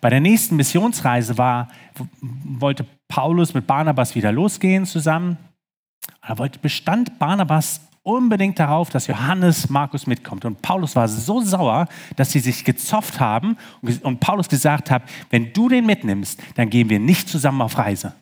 Bei 0.00 0.10
der 0.10 0.20
nächsten 0.20 0.56
Missionsreise 0.56 1.38
war, 1.38 1.68
wollte 2.20 2.86
Paulus 3.08 3.54
mit 3.54 3.66
Barnabas 3.66 4.14
wieder 4.14 4.32
losgehen 4.32 4.86
zusammen. 4.86 5.38
Wollte, 6.26 6.58
bestand 6.58 7.18
Barnabas 7.18 7.87
unbedingt 8.08 8.58
darauf, 8.58 8.88
dass 8.88 9.06
Johannes 9.06 9.68
Markus 9.68 10.06
mitkommt. 10.06 10.44
Und 10.46 10.62
Paulus 10.62 10.96
war 10.96 11.08
so 11.08 11.42
sauer, 11.42 11.86
dass 12.16 12.32
sie 12.32 12.40
sich 12.40 12.64
gezofft 12.64 13.20
haben 13.20 13.58
und 14.02 14.20
Paulus 14.20 14.48
gesagt 14.48 14.90
hat, 14.90 15.02
wenn 15.30 15.52
du 15.52 15.68
den 15.68 15.84
mitnimmst, 15.84 16.40
dann 16.54 16.70
gehen 16.70 16.88
wir 16.88 16.98
nicht 16.98 17.28
zusammen 17.28 17.60
auf 17.60 17.76
Reise. 17.76 18.14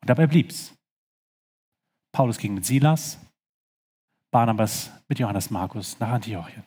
Und 0.00 0.08
dabei 0.08 0.26
blieb's. 0.26 0.72
Paulus 2.12 2.38
ging 2.38 2.54
mit 2.54 2.64
Silas, 2.64 3.18
Barnabas 4.30 4.92
mit 5.08 5.18
Johannes 5.18 5.50
Markus 5.50 5.98
nach 5.98 6.10
Antiochien. 6.10 6.62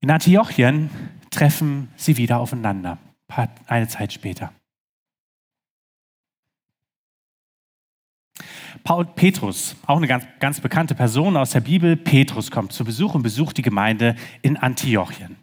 In 0.00 0.10
Antiochien 0.10 0.90
treffen 1.30 1.88
sie 1.96 2.16
wieder 2.16 2.40
aufeinander, 2.40 2.98
eine 3.66 3.86
Zeit 3.88 4.12
später. 4.12 4.52
Paul 8.82 9.06
Petrus, 9.06 9.76
auch 9.86 9.96
eine 9.96 10.08
ganz, 10.08 10.24
ganz 10.40 10.60
bekannte 10.60 10.94
Person 10.94 11.36
aus 11.36 11.50
der 11.50 11.60
Bibel, 11.60 11.96
Petrus 11.96 12.50
kommt 12.50 12.72
zu 12.72 12.84
Besuch 12.84 13.14
und 13.14 13.22
besucht 13.22 13.56
die 13.56 13.62
Gemeinde 13.62 14.16
in 14.42 14.56
Antiochien. 14.56 15.36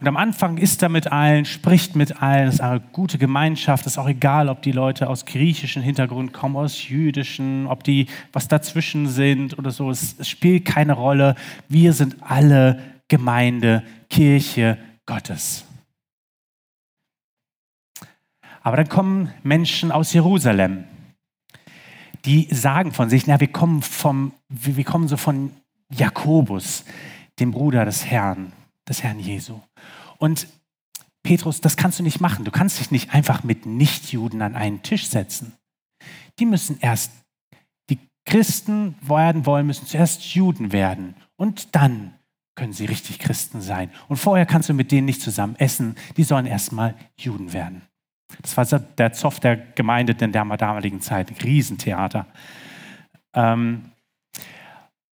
Und 0.00 0.08
am 0.08 0.16
Anfang 0.16 0.56
ist 0.56 0.82
er 0.82 0.88
mit 0.88 1.12
allen, 1.12 1.44
spricht 1.44 1.94
mit 1.94 2.22
allen, 2.22 2.48
es 2.48 2.54
ist 2.54 2.60
eine 2.62 2.80
gute 2.80 3.18
Gemeinschaft, 3.18 3.84
es 3.84 3.92
ist 3.92 3.98
auch 3.98 4.08
egal, 4.08 4.48
ob 4.48 4.62
die 4.62 4.72
Leute 4.72 5.10
aus 5.10 5.26
griechischem 5.26 5.82
Hintergrund 5.82 6.32
kommen, 6.32 6.56
aus 6.56 6.88
jüdischen, 6.88 7.66
ob 7.66 7.84
die 7.84 8.06
was 8.32 8.48
dazwischen 8.48 9.08
sind 9.08 9.58
oder 9.58 9.70
so, 9.70 9.90
es, 9.90 10.16
es 10.18 10.26
spielt 10.26 10.64
keine 10.64 10.94
Rolle. 10.94 11.34
Wir 11.68 11.92
sind 11.92 12.16
alle 12.20 12.82
Gemeinde, 13.08 13.82
Kirche 14.08 14.78
Gottes. 15.04 15.66
Aber 18.62 18.78
dann 18.78 18.88
kommen 18.88 19.34
Menschen 19.42 19.92
aus 19.92 20.14
Jerusalem, 20.14 20.84
die 22.24 22.48
sagen 22.50 22.92
von 22.92 23.10
sich, 23.10 23.26
na, 23.26 23.40
wir 23.40 23.50
kommen 23.50 23.82
vom, 23.82 24.32
wir 24.48 24.84
kommen 24.84 25.08
so 25.08 25.16
von 25.16 25.52
Jakobus, 25.90 26.84
dem 27.38 27.50
Bruder 27.50 27.84
des 27.84 28.06
Herrn, 28.06 28.52
des 28.88 29.02
Herrn 29.02 29.18
Jesu. 29.18 29.60
Und 30.18 30.46
Petrus, 31.22 31.60
das 31.60 31.76
kannst 31.76 31.98
du 31.98 32.02
nicht 32.02 32.20
machen. 32.20 32.44
Du 32.44 32.50
kannst 32.50 32.80
dich 32.80 32.90
nicht 32.90 33.12
einfach 33.12 33.42
mit 33.42 33.66
Nichtjuden 33.66 34.42
an 34.42 34.56
einen 34.56 34.82
Tisch 34.82 35.06
setzen. 35.06 35.52
Die 36.38 36.46
müssen 36.46 36.78
erst, 36.80 37.12
die 37.90 37.98
Christen 38.24 38.94
werden 39.02 39.44
wollen, 39.46 39.66
müssen 39.66 39.86
zuerst 39.86 40.22
Juden 40.34 40.72
werden. 40.72 41.14
Und 41.36 41.74
dann 41.74 42.14
können 42.54 42.72
sie 42.72 42.86
richtig 42.86 43.18
Christen 43.18 43.60
sein. 43.60 43.90
Und 44.08 44.16
vorher 44.16 44.46
kannst 44.46 44.68
du 44.68 44.74
mit 44.74 44.92
denen 44.92 45.06
nicht 45.06 45.22
zusammen 45.22 45.56
essen. 45.56 45.96
Die 46.16 46.24
sollen 46.24 46.46
erstmal 46.46 46.94
Juden 47.16 47.52
werden. 47.52 47.82
Das 48.42 48.56
war 48.56 48.64
der 48.78 49.12
Zoff 49.12 49.40
der 49.40 49.56
Gemeinde 49.56 50.16
in 50.20 50.32
der 50.32 50.44
damaligen 50.56 51.00
Zeit. 51.00 51.30
Ein 51.30 51.36
Riesentheater. 51.42 52.26
Ähm, 53.34 53.90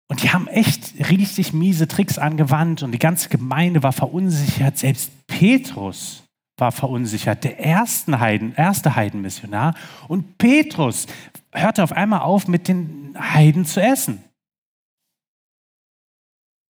und 0.09 0.23
die 0.23 0.31
haben 0.31 0.49
echt 0.49 1.11
richtig 1.11 1.53
miese 1.53 1.89
Tricks 1.89 2.19
angewandt 2.19 2.83
und 2.83 2.93
die 2.93 2.99
ganze 2.99 3.29
Gemeinde 3.29 3.83
war 3.83 3.93
verunsichert. 3.93 4.79
Selbst 4.79 5.11
Petrus 5.27 6.23
war 6.57 6.73
verunsichert, 6.73 7.43
der 7.43 7.59
erste, 7.59 8.21
Heiden, 8.21 8.55
erste 8.55 8.95
Heidenmissionar. 8.95 9.75
Und 10.09 10.39
Petrus 10.39 11.07
hörte 11.53 11.83
auf 11.83 11.93
einmal 11.93 12.21
auf, 12.21 12.47
mit 12.49 12.69
den 12.69 13.17
Heiden 13.19 13.65
zu 13.65 13.83
essen. 13.83 14.23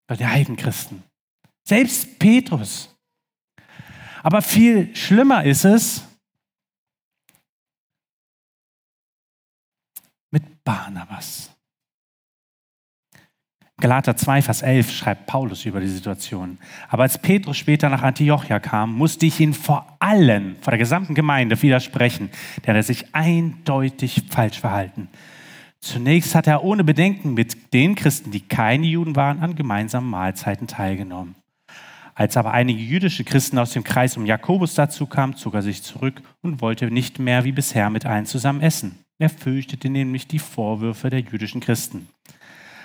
Bei 0.07 0.17
den 0.17 0.31
Heidenchristen. 0.31 1.03
Selbst 1.67 2.19
Petrus. 2.19 2.95
Aber 4.23 4.41
viel 4.43 4.95
schlimmer 4.97 5.45
ist 5.45 5.65
es, 5.65 6.05
mit 10.35 10.64
Barnabas. 10.64 11.53
Galater 13.81 14.17
2, 14.17 14.43
Vers 14.43 14.62
11 14.62 14.91
schreibt 14.91 15.26
Paulus 15.26 15.64
über 15.64 15.81
die 15.81 15.88
Situation. 15.88 16.59
Aber 16.88 17.05
als 17.05 17.19
Petrus 17.19 17.57
später 17.57 17.88
nach 17.88 18.03
Antiochia 18.03 18.59
kam, 18.59 18.95
musste 18.95 19.26
ich 19.26 19.38
ihn 19.38 19.55
vor 19.55 19.97
allen, 20.00 20.57
vor 20.61 20.73
der 20.73 20.79
gesamten 20.79 21.14
Gemeinde 21.14 21.61
widersprechen, 21.62 22.31
denn 22.67 22.75
er 22.75 22.83
sich 22.83 23.14
eindeutig 23.14 24.25
falsch 24.29 24.59
verhalten. 24.59 25.09
Zunächst 25.81 26.35
hat 26.35 26.49
er 26.49 26.64
ohne 26.64 26.83
Bedenken 26.83 27.35
mit 27.35 27.73
den 27.73 27.95
Christen, 27.95 28.33
die 28.33 28.41
keine 28.41 28.87
Juden 28.87 29.14
waren, 29.14 29.41
an 29.41 29.55
gemeinsamen 29.55 30.11
Mahlzeiten 30.11 30.67
teilgenommen. 30.67 31.37
Als 32.17 32.37
aber 32.37 32.53
einige 32.53 32.81
jüdische 32.81 33.23
Christen 33.23 33.59
aus 33.59 33.71
dem 33.71 33.85
Kreis 33.85 34.17
um 34.17 34.26
Jakobus 34.26 34.75
dazu 34.75 35.07
kamen, 35.07 35.37
zog 35.37 35.55
er 35.55 35.62
sich 35.62 35.83
zurück 35.83 36.23
und 36.43 36.61
wollte 36.61 36.91
nicht 36.91 37.19
mehr 37.19 37.45
wie 37.45 37.53
bisher 37.53 37.91
mit 37.91 38.07
allen 38.07 38.26
zusammen 38.26 38.62
essen. 38.62 39.04
Er 39.18 39.30
fürchtete 39.30 39.88
nämlich 39.88 40.26
die 40.26 40.38
Vorwürfe 40.38 41.11
der 41.11 41.21
jüdischen 41.21 41.61
Christen. 41.61 42.09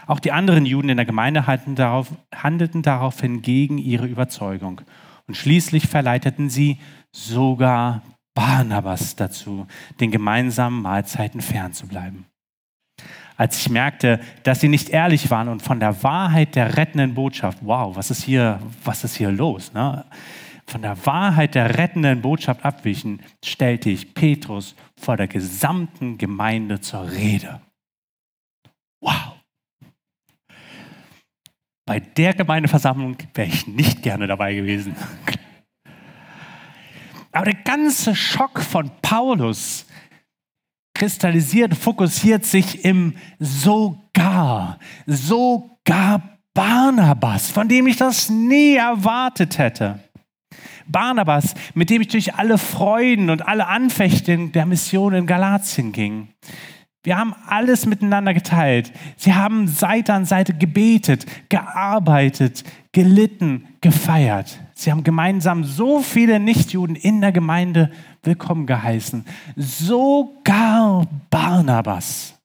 Auch 0.05 0.19
die 0.19 0.31
anderen 0.31 0.65
Juden 0.65 0.89
in 0.89 0.97
der 0.97 1.05
Gemeinde 1.05 1.47
handelten, 1.47 1.75
darauf, 1.75 2.11
handelten 2.33 2.81
daraufhin 2.81 3.41
gegen 3.41 3.77
ihre 3.77 4.07
Überzeugung. 4.07 4.81
Und 5.27 5.35
schließlich 5.35 5.87
verleiteten 5.87 6.49
sie 6.49 6.77
sogar 7.11 8.01
Barnabas 8.33 9.15
dazu, 9.15 9.67
den 9.99 10.11
gemeinsamen 10.11 10.81
Mahlzeiten 10.81 11.41
fernzubleiben. 11.41 12.25
Als 13.37 13.57
ich 13.57 13.69
merkte, 13.69 14.19
dass 14.43 14.59
sie 14.59 14.67
nicht 14.67 14.89
ehrlich 14.89 15.29
waren 15.31 15.47
und 15.47 15.61
von 15.61 15.79
der 15.79 16.03
Wahrheit 16.03 16.55
der 16.55 16.77
rettenden 16.77 17.13
Botschaft, 17.13 17.59
wow, 17.61 17.95
was 17.95 18.11
ist 18.11 18.23
hier, 18.23 18.59
was 18.83 19.03
ist 19.03 19.15
hier 19.15 19.31
los? 19.31 19.73
Ne? 19.73 20.05
Von 20.69 20.83
der 20.83 21.03
Wahrheit 21.07 21.55
der 21.55 21.79
rettenden 21.79 22.21
Botschaft 22.21 22.63
abwichen, 22.63 23.23
stellte 23.43 23.89
ich 23.89 24.13
Petrus 24.13 24.75
vor 24.95 25.17
der 25.17 25.27
gesamten 25.27 26.19
Gemeinde 26.19 26.79
zur 26.79 27.09
Rede. 27.09 27.59
Wow. 29.01 29.33
Bei 31.87 31.99
der 31.99 32.35
Gemeindeversammlung 32.35 33.17
wäre 33.33 33.47
ich 33.47 33.65
nicht 33.65 34.03
gerne 34.03 34.27
dabei 34.27 34.53
gewesen. 34.53 34.95
Aber 37.31 37.45
der 37.45 37.63
ganze 37.63 38.15
Schock 38.15 38.61
von 38.61 38.91
Paulus 39.01 39.87
kristallisiert, 40.93 41.73
fokussiert 41.73 42.45
sich 42.45 42.85
im 42.85 43.15
sogar, 43.39 44.77
sogar 45.07 46.37
Barnabas, 46.53 47.49
von 47.49 47.67
dem 47.67 47.87
ich 47.87 47.97
das 47.97 48.29
nie 48.29 48.75
erwartet 48.75 49.57
hätte. 49.57 50.03
Barnabas, 50.91 51.53
mit 51.73 51.89
dem 51.89 52.01
ich 52.01 52.09
durch 52.09 52.35
alle 52.35 52.57
Freuden 52.57 53.29
und 53.29 53.47
alle 53.47 53.67
Anfechtungen 53.67 54.51
der 54.51 54.65
Mission 54.65 55.13
in 55.13 55.25
Galatien 55.25 55.91
ging. 55.91 56.29
Wir 57.03 57.17
haben 57.17 57.33
alles 57.47 57.85
miteinander 57.85 58.33
geteilt. 58.33 58.91
Sie 59.15 59.33
haben 59.33 59.67
Seite 59.67 60.13
an 60.13 60.25
Seite 60.25 60.53
gebetet, 60.53 61.25
gearbeitet, 61.49 62.63
gelitten, 62.91 63.67
gefeiert. 63.79 64.59
Sie 64.73 64.91
haben 64.91 65.03
gemeinsam 65.03 65.63
so 65.63 66.01
viele 66.01 66.39
Nichtjuden 66.39 66.95
in 66.95 67.21
der 67.21 67.31
Gemeinde 67.31 67.91
willkommen 68.23 68.65
geheißen. 68.65 69.25
Sogar 69.55 71.07
Barnabas. 71.29 72.37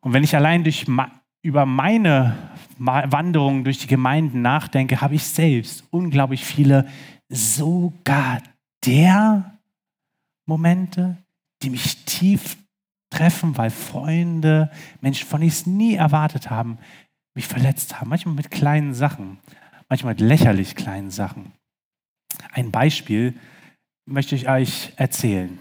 Und 0.00 0.12
wenn 0.12 0.24
ich 0.24 0.34
allein 0.34 0.64
durch, 0.64 0.86
über 1.42 1.66
meine 1.66 2.36
Wanderung 2.78 3.64
durch 3.64 3.78
die 3.78 3.86
Gemeinden 3.86 4.42
nachdenke, 4.42 5.00
habe 5.00 5.14
ich 5.14 5.24
selbst 5.24 5.84
unglaublich 5.90 6.44
viele 6.44 6.88
sogar 7.28 8.42
der 8.84 9.58
Momente, 10.46 11.16
die 11.62 11.70
mich 11.70 12.04
tief 12.04 12.56
treffen, 13.10 13.56
weil 13.56 13.70
Freunde, 13.70 14.70
Menschen, 15.00 15.26
von 15.28 15.40
denen 15.40 15.48
ich 15.48 15.54
es 15.54 15.66
nie 15.66 15.94
erwartet 15.94 16.50
haben, 16.50 16.78
mich 17.34 17.46
verletzt 17.46 18.00
haben. 18.00 18.08
Manchmal 18.08 18.34
mit 18.34 18.50
kleinen 18.50 18.94
Sachen, 18.94 19.38
manchmal 19.88 20.14
mit 20.14 20.20
lächerlich 20.20 20.74
kleinen 20.74 21.10
Sachen. 21.10 21.52
Ein 22.52 22.70
Beispiel 22.70 23.34
möchte 24.06 24.34
ich 24.34 24.48
euch 24.48 24.92
erzählen. 24.96 25.58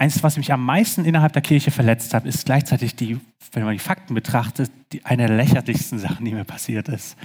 Eins, 0.00 0.22
was 0.22 0.38
mich 0.38 0.50
am 0.50 0.64
meisten 0.64 1.04
innerhalb 1.04 1.34
der 1.34 1.42
Kirche 1.42 1.70
verletzt 1.70 2.14
hat, 2.14 2.24
ist 2.24 2.46
gleichzeitig 2.46 2.96
die, 2.96 3.20
wenn 3.52 3.64
man 3.64 3.74
die 3.74 3.78
Fakten 3.78 4.14
betrachtet, 4.14 4.72
die, 4.94 5.04
eine 5.04 5.26
der 5.26 5.36
lächerlichsten 5.36 5.98
Sachen, 5.98 6.24
die 6.24 6.32
mir 6.32 6.44
passiert 6.44 6.88
ist. 6.88 7.18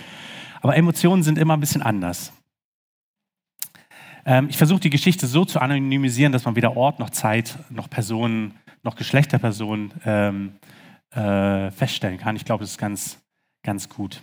Aber 0.59 0.75
Emotionen 0.75 1.23
sind 1.23 1.37
immer 1.37 1.55
ein 1.55 1.61
bisschen 1.61 1.81
anders. 1.81 2.33
Ähm, 4.25 4.47
ich 4.49 4.57
versuche 4.57 4.81
die 4.81 4.89
Geschichte 4.89 5.25
so 5.25 5.45
zu 5.45 5.61
anonymisieren, 5.61 6.33
dass 6.33 6.43
man 6.43 6.57
weder 6.57 6.75
Ort 6.75 6.99
noch 6.99 7.11
Zeit 7.11 7.57
noch 7.69 7.89
Personen 7.89 8.55
noch 8.83 8.97
Geschlechterpersonen 8.97 9.93
ähm, 10.03 10.55
äh, 11.11 11.71
feststellen 11.71 12.17
kann. 12.17 12.35
Ich 12.35 12.43
glaube, 12.43 12.65
das 12.65 12.71
ist 12.71 12.77
ganz, 12.77 13.19
ganz 13.63 13.87
gut. 13.87 14.21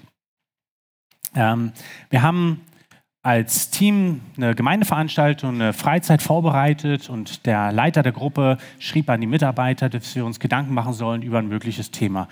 Ähm, 1.35 1.73
wir 2.11 2.21
haben 2.21 2.61
als 3.23 3.71
Team 3.71 4.21
eine 4.37 4.55
Gemeindeveranstaltung, 4.55 5.55
eine 5.55 5.73
Freizeit 5.73 6.23
vorbereitet 6.23 7.09
und 7.09 7.47
der 7.47 7.71
Leiter 7.73 8.03
der 8.03 8.13
Gruppe 8.13 8.59
schrieb 8.81 9.09
an 9.09 9.21
die 9.21 9.29
Mitarbeiter, 9.29 9.89
dass 9.89 10.15
wir 10.17 10.25
uns 10.25 10.41
Gedanken 10.41 10.75
machen 10.75 10.93
sollen 10.93 11.23
über 11.23 11.39
ein 11.39 11.49
mögliches 11.49 11.93
Thema. 11.93 12.29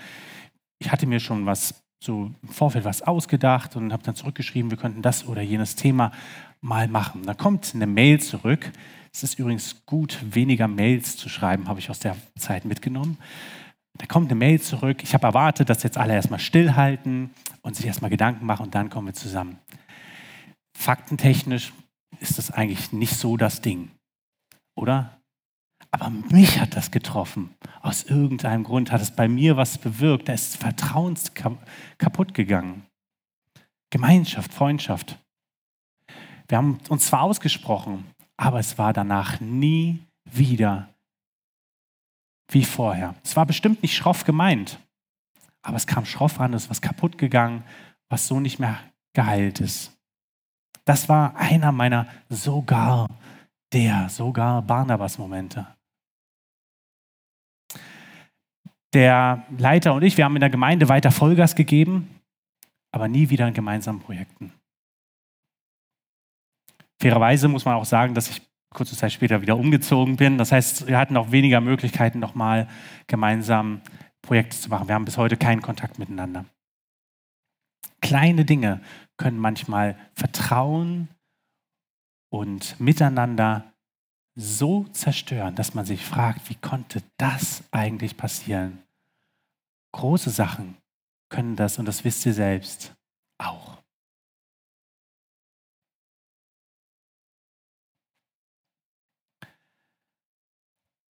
Ich 0.79 0.91
hatte 0.91 1.07
mir 1.07 1.19
schon 1.19 1.45
was 1.45 1.81
so 2.03 2.31
im 2.41 2.49
Vorfeld 2.49 2.83
was 2.83 3.03
ausgedacht 3.03 3.75
und 3.75 3.93
habe 3.93 4.03
dann 4.03 4.15
zurückgeschrieben, 4.15 4.71
wir 4.71 4.77
könnten 4.77 5.01
das 5.01 5.27
oder 5.27 5.41
jenes 5.41 5.75
Thema 5.75 6.11
mal 6.59 6.87
machen. 6.87 7.23
Da 7.23 7.35
kommt 7.35 7.71
eine 7.73 7.87
Mail 7.87 8.19
zurück. 8.19 8.71
Es 9.13 9.23
ist 9.23 9.39
übrigens 9.39 9.85
gut, 9.85 10.17
weniger 10.29 10.67
Mails 10.67 11.15
zu 11.15 11.29
schreiben, 11.29 11.67
habe 11.67 11.79
ich 11.79 11.89
aus 11.89 11.99
der 11.99 12.17
Zeit 12.37 12.65
mitgenommen. 12.65 13.17
Da 13.97 14.07
kommt 14.07 14.31
eine 14.31 14.39
Mail 14.39 14.59
zurück. 14.59 15.03
Ich 15.03 15.13
habe 15.13 15.27
erwartet, 15.27 15.69
dass 15.69 15.83
jetzt 15.83 15.97
alle 15.97 16.13
erstmal 16.13 16.39
stillhalten 16.39 17.29
und 17.61 17.75
sich 17.75 17.85
erstmal 17.85 18.09
Gedanken 18.09 18.45
machen 18.45 18.65
und 18.65 18.75
dann 18.75 18.89
kommen 18.89 19.07
wir 19.07 19.13
zusammen. 19.13 19.57
Faktentechnisch 20.81 21.73
ist 22.19 22.39
das 22.39 22.49
eigentlich 22.49 22.91
nicht 22.91 23.15
so 23.15 23.37
das 23.37 23.61
Ding, 23.61 23.91
oder? 24.75 25.21
Aber 25.91 26.09
mich 26.09 26.59
hat 26.59 26.75
das 26.75 26.89
getroffen. 26.89 27.53
Aus 27.81 28.03
irgendeinem 28.03 28.63
Grund 28.63 28.91
hat 28.91 28.99
es 28.99 29.15
bei 29.15 29.27
mir 29.27 29.57
was 29.57 29.77
bewirkt. 29.77 30.27
Da 30.27 30.33
ist 30.33 30.57
Vertrauen 30.57 31.19
kaputt 31.99 32.33
gegangen. 32.33 32.87
Gemeinschaft, 33.91 34.51
Freundschaft. 34.51 35.19
Wir 36.47 36.57
haben 36.57 36.79
uns 36.89 37.05
zwar 37.05 37.21
ausgesprochen, 37.21 38.09
aber 38.35 38.57
es 38.57 38.79
war 38.79 38.91
danach 38.91 39.39
nie 39.39 39.99
wieder 40.25 40.89
wie 42.49 42.65
vorher. 42.65 43.13
Es 43.23 43.35
war 43.35 43.45
bestimmt 43.45 43.83
nicht 43.83 43.95
schroff 43.95 44.23
gemeint, 44.23 44.79
aber 45.61 45.77
es 45.77 45.85
kam 45.85 46.07
schroff 46.07 46.39
an, 46.39 46.55
es 46.55 46.63
ist 46.63 46.69
was 46.71 46.81
kaputt 46.81 47.19
gegangen, 47.19 47.63
was 48.09 48.25
so 48.25 48.39
nicht 48.39 48.57
mehr 48.57 48.79
geheilt 49.13 49.59
ist. 49.59 49.95
Das 50.85 51.09
war 51.09 51.35
einer 51.35 51.71
meiner 51.71 52.07
sogar 52.29 53.07
der, 53.73 54.09
sogar 54.09 54.61
Barnabas-Momente. 54.61 55.67
Der 58.93 59.45
Leiter 59.57 59.93
und 59.93 60.03
ich, 60.03 60.17
wir 60.17 60.25
haben 60.25 60.35
in 60.35 60.41
der 60.41 60.49
Gemeinde 60.49 60.89
weiter 60.89 61.11
Vollgas 61.11 61.55
gegeben, 61.55 62.19
aber 62.91 63.07
nie 63.07 63.29
wieder 63.29 63.47
in 63.47 63.53
gemeinsamen 63.53 64.01
Projekten. 64.01 64.51
Fairerweise 66.99 67.47
muss 67.47 67.65
man 67.65 67.75
auch 67.75 67.85
sagen, 67.85 68.13
dass 68.13 68.29
ich 68.29 68.41
kurze 68.73 68.95
Zeit 68.95 69.11
später 69.11 69.41
wieder 69.41 69.57
umgezogen 69.57 70.17
bin. 70.17 70.37
Das 70.37 70.51
heißt, 70.51 70.87
wir 70.87 70.97
hatten 70.97 71.17
auch 71.17 71.31
weniger 71.31 71.61
Möglichkeiten, 71.61 72.19
nochmal 72.19 72.67
gemeinsam 73.07 73.81
Projekte 74.21 74.57
zu 74.57 74.69
machen. 74.69 74.87
Wir 74.87 74.95
haben 74.95 75.05
bis 75.05 75.17
heute 75.17 75.37
keinen 75.37 75.61
Kontakt 75.61 75.99
miteinander. 75.99 76.45
Kleine 78.01 78.45
Dinge 78.45 78.81
können 79.17 79.37
manchmal 79.37 79.97
Vertrauen 80.15 81.09
und 82.29 82.79
Miteinander 82.79 83.71
so 84.35 84.85
zerstören, 84.85 85.55
dass 85.55 85.73
man 85.73 85.85
sich 85.85 86.05
fragt, 86.05 86.49
wie 86.49 86.55
konnte 86.55 87.03
das 87.17 87.63
eigentlich 87.71 88.17
passieren? 88.17 88.83
Große 89.93 90.29
Sachen 90.29 90.77
können 91.29 91.55
das 91.55 91.77
und 91.77 91.85
das 91.85 92.03
wisst 92.03 92.25
ihr 92.25 92.33
selbst 92.33 92.93
auch. 93.37 93.81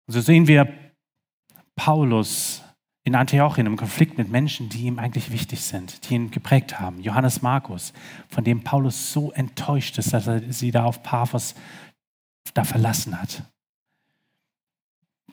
So 0.08 0.20
sehen 0.20 0.48
wir 0.48 0.68
Paulus 1.76 2.64
in 3.04 3.16
Antiochien 3.16 3.66
im 3.66 3.78
Konflikt 3.78 4.18
mit 4.18 4.30
Menschen, 4.30 4.70
die 4.70 4.86
ihm 4.86 5.00
eigentlich 5.00 5.32
wichtig 5.32 5.62
sind, 5.62 6.08
die 6.10 6.16
ihn 6.16 6.32
geprägt 6.32 6.80
haben. 6.80 7.02
Johannes 7.02 7.42
Markus, 7.42 7.94
von 8.30 8.44
dem 8.44 8.64
Paulus 8.64 9.12
so 9.12 9.32
enttäuscht 9.32 9.98
ist, 9.98 10.14
dass 10.14 10.28
er 10.28 10.54
sie 10.54 10.72
da 10.72 10.84
auf 10.84 11.02
Paphos 11.02 11.56
da 12.54 12.64
verlassen 12.64 13.20
hat. 13.20 13.44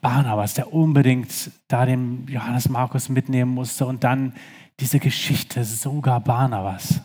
Barnabas, 0.01 0.55
der 0.55 0.73
unbedingt 0.73 1.51
da 1.67 1.85
den 1.85 2.27
Johannes 2.29 2.69
Markus 2.69 3.09
mitnehmen 3.09 3.53
musste 3.53 3.85
und 3.87 4.05
dann 4.05 4.35
diese 4.81 5.01
Geschichte, 5.01 5.65
sogar 5.65 6.21
Barnabas. 6.21 7.01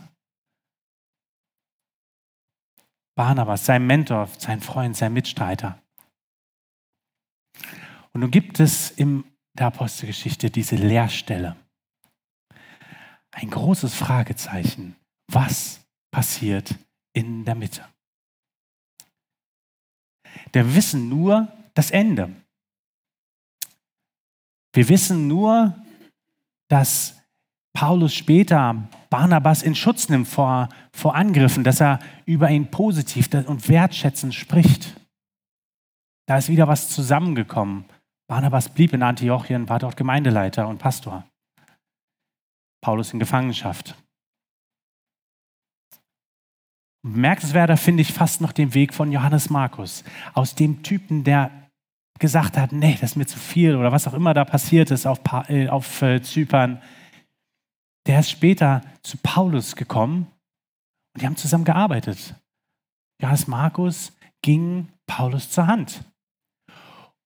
Barnabas, 3.16 3.66
sein 3.66 3.86
Mentor, 3.86 4.30
sein 4.38 4.62
Freund, 4.62 4.96
sein 4.96 5.14
Mitstreiter. 5.14 5.82
Und 8.12 8.22
nun 8.22 8.32
gibt 8.32 8.60
es 8.60 8.92
in 8.92 9.24
der 9.58 9.68
Apostelgeschichte 9.68 10.50
diese 10.50 10.76
Leerstelle. 10.76 11.56
Ein 13.32 13.50
großes 13.50 13.94
Fragezeichen. 13.94 14.96
Was 15.28 15.82
passiert 16.12 16.76
in 17.14 17.46
der 17.46 17.56
Mitte? 17.56 17.86
Wir 20.52 20.76
wissen 20.76 21.10
nur 21.10 21.48
das 21.74 21.92
Ende. 21.92 22.36
Wir 24.74 24.90
wissen 24.90 25.28
nur, 25.28 25.76
dass 26.68 27.20
Paulus 27.74 28.14
später 28.14 28.88
Barnabas 29.10 29.64
in 29.64 29.76
Schutz 29.76 30.10
nimmt 30.10 30.28
vor, 30.28 30.70
vor 30.92 31.16
Angriffen, 31.16 31.64
dass 31.64 31.82
er 31.82 32.00
über 32.26 32.50
ihn 32.50 32.70
positiv 32.70 33.30
und 33.34 33.68
wertschätzend 33.70 34.34
spricht. 34.34 35.00
Da 36.28 36.38
ist 36.38 36.50
wieder 36.50 36.68
was 36.68 36.90
zusammengekommen. 36.90 37.86
Barnabas 38.34 38.68
blieb 38.68 38.94
in 38.94 39.04
Antiochien, 39.04 39.70
war 39.70 39.78
dort 39.78 39.96
Gemeindeleiter 39.96 40.68
und 40.68 40.80
Pastor. 40.80 41.24
Paulus 42.84 43.14
in 43.14 43.20
Gefangenschaft. 43.20 43.94
Bemerkenswerter 47.04 47.78
finde 47.78 48.02
ich 48.02 48.12
fast 48.12 48.42
noch 48.42 48.52
den 48.52 48.74
Weg 48.74 48.96
von 48.96 49.12
Johannes 49.12 49.52
Markus. 49.52 50.04
Aus 50.34 50.56
dem 50.56 50.82
Typen, 50.82 51.24
der 51.24 51.52
gesagt 52.18 52.58
hat, 52.58 52.72
nee, 52.72 52.98
das 53.00 53.12
ist 53.12 53.18
mir 53.18 53.28
zu 53.28 53.38
viel 53.38 53.76
oder 53.76 53.92
was 53.92 54.08
auch 54.08 54.16
immer 54.16 54.34
da 54.34 54.46
passiert 54.46 54.90
ist 54.90 55.06
auf, 55.06 55.20
äh, 55.48 55.70
auf 55.70 56.02
äh, 56.02 56.20
Zypern. 56.24 56.82
Der 58.08 58.22
ist 58.22 58.32
später 58.32 58.82
zu 59.04 59.18
Paulus 59.18 59.76
gekommen 59.76 60.26
und 61.14 61.22
die 61.22 61.28
haben 61.28 61.38
zusammen 61.38 61.66
gearbeitet. 61.66 62.34
Johannes 63.22 63.46
Markus 63.46 64.12
ging 64.42 64.90
Paulus 65.06 65.52
zur 65.52 65.68
Hand 65.68 66.04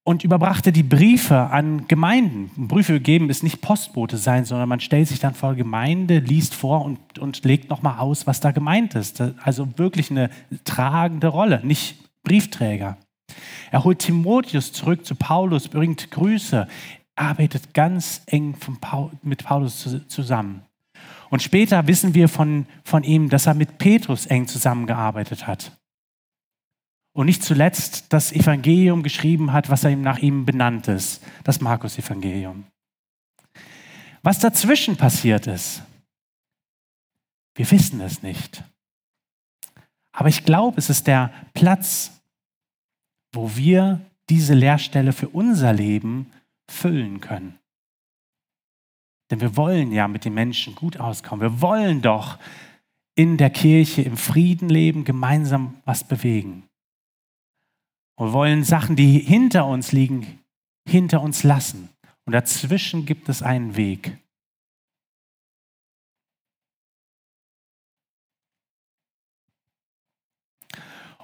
und 0.08 0.24
überbrachte 0.24 0.72
die 0.72 0.82
Briefe 0.82 1.36
an 1.36 1.86
Gemeinden. 1.86 2.66
Briefe 2.66 2.98
geben 2.98 3.28
ist 3.28 3.42
nicht 3.42 3.60
Postbote 3.60 4.16
sein, 4.16 4.46
sondern 4.46 4.66
man 4.66 4.80
stellt 4.80 5.06
sich 5.06 5.18
dann 5.20 5.34
vor 5.34 5.54
Gemeinde, 5.54 6.20
liest 6.20 6.54
vor 6.54 6.82
und, 6.82 7.18
und 7.18 7.44
legt 7.44 7.68
nochmal 7.68 7.98
aus, 7.98 8.26
was 8.26 8.40
da 8.40 8.50
gemeint 8.50 8.94
ist. 8.94 9.22
Also 9.42 9.68
wirklich 9.76 10.10
eine 10.10 10.30
tragende 10.64 11.26
Rolle, 11.26 11.60
nicht 11.62 11.98
Briefträger. 12.22 12.96
Er 13.70 13.84
holt 13.84 13.98
Timotheus 13.98 14.72
zurück 14.72 15.04
zu 15.04 15.14
Paulus, 15.14 15.68
bringt 15.68 16.10
Grüße, 16.10 16.66
arbeitet 17.14 17.74
ganz 17.74 18.22
eng 18.24 18.56
mit 19.20 19.44
Paulus 19.44 20.06
zusammen. 20.08 20.62
Und 21.28 21.42
später 21.42 21.86
wissen 21.86 22.14
wir 22.14 22.30
von, 22.30 22.64
von 22.82 23.04
ihm, 23.04 23.28
dass 23.28 23.46
er 23.46 23.52
mit 23.52 23.76
Petrus 23.76 24.24
eng 24.24 24.46
zusammengearbeitet 24.46 25.46
hat 25.46 25.77
und 27.12 27.26
nicht 27.26 27.42
zuletzt 27.42 28.12
das 28.12 28.32
Evangelium 28.32 29.02
geschrieben 29.02 29.52
hat, 29.52 29.70
was 29.70 29.84
er 29.84 29.90
ihm 29.90 30.02
nach 30.02 30.18
ihm 30.18 30.44
benannt 30.46 30.88
ist, 30.88 31.22
das 31.44 31.60
Markus-Evangelium. 31.60 32.64
Was 34.22 34.38
dazwischen 34.38 34.96
passiert 34.96 35.46
ist, 35.46 35.82
wir 37.54 37.70
wissen 37.70 38.00
es 38.00 38.22
nicht. 38.22 38.62
Aber 40.12 40.28
ich 40.28 40.44
glaube, 40.44 40.78
es 40.78 40.90
ist 40.90 41.06
der 41.06 41.32
Platz, 41.54 42.12
wo 43.32 43.56
wir 43.56 44.00
diese 44.28 44.54
Lehrstelle 44.54 45.12
für 45.12 45.28
unser 45.28 45.72
Leben 45.72 46.30
füllen 46.70 47.20
können. 47.20 47.58
Denn 49.30 49.40
wir 49.40 49.56
wollen 49.56 49.92
ja 49.92 50.08
mit 50.08 50.24
den 50.24 50.34
Menschen 50.34 50.74
gut 50.74 50.98
auskommen. 50.98 51.40
Wir 51.40 51.60
wollen 51.60 52.00
doch 52.02 52.38
in 53.14 53.36
der 53.36 53.50
Kirche 53.50 54.02
im 54.02 54.16
Frieden 54.16 54.68
leben, 54.68 55.04
gemeinsam 55.04 55.76
was 55.84 56.04
bewegen. 56.04 56.67
Und 58.18 58.32
wollen 58.32 58.64
Sachen, 58.64 58.96
die 58.96 59.20
hinter 59.20 59.64
uns 59.66 59.92
liegen, 59.92 60.40
hinter 60.88 61.22
uns 61.22 61.44
lassen. 61.44 61.88
Und 62.24 62.32
dazwischen 62.32 63.06
gibt 63.06 63.28
es 63.28 63.42
einen 63.42 63.76
Weg. 63.76 64.18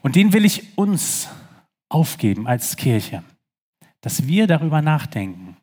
Und 0.02 0.14
den 0.14 0.32
will 0.32 0.44
ich 0.44 0.78
uns 0.78 1.28
aufgeben 1.88 2.46
als 2.46 2.76
Kirche, 2.76 3.24
dass 4.00 4.28
wir 4.28 4.46
darüber 4.46 4.80
nachdenken. 4.80 5.56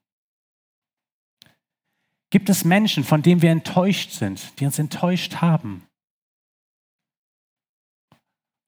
Gibt 2.30 2.50
es 2.50 2.66
Menschen, 2.66 3.06
von 3.06 3.22
denen 3.22 3.42
wir 3.42 3.52
enttäuscht 3.52 4.12
sind, 4.12 4.60
die 4.60 4.66
uns 4.66 4.80
enttäuscht 4.80 5.38
haben? 5.38 5.88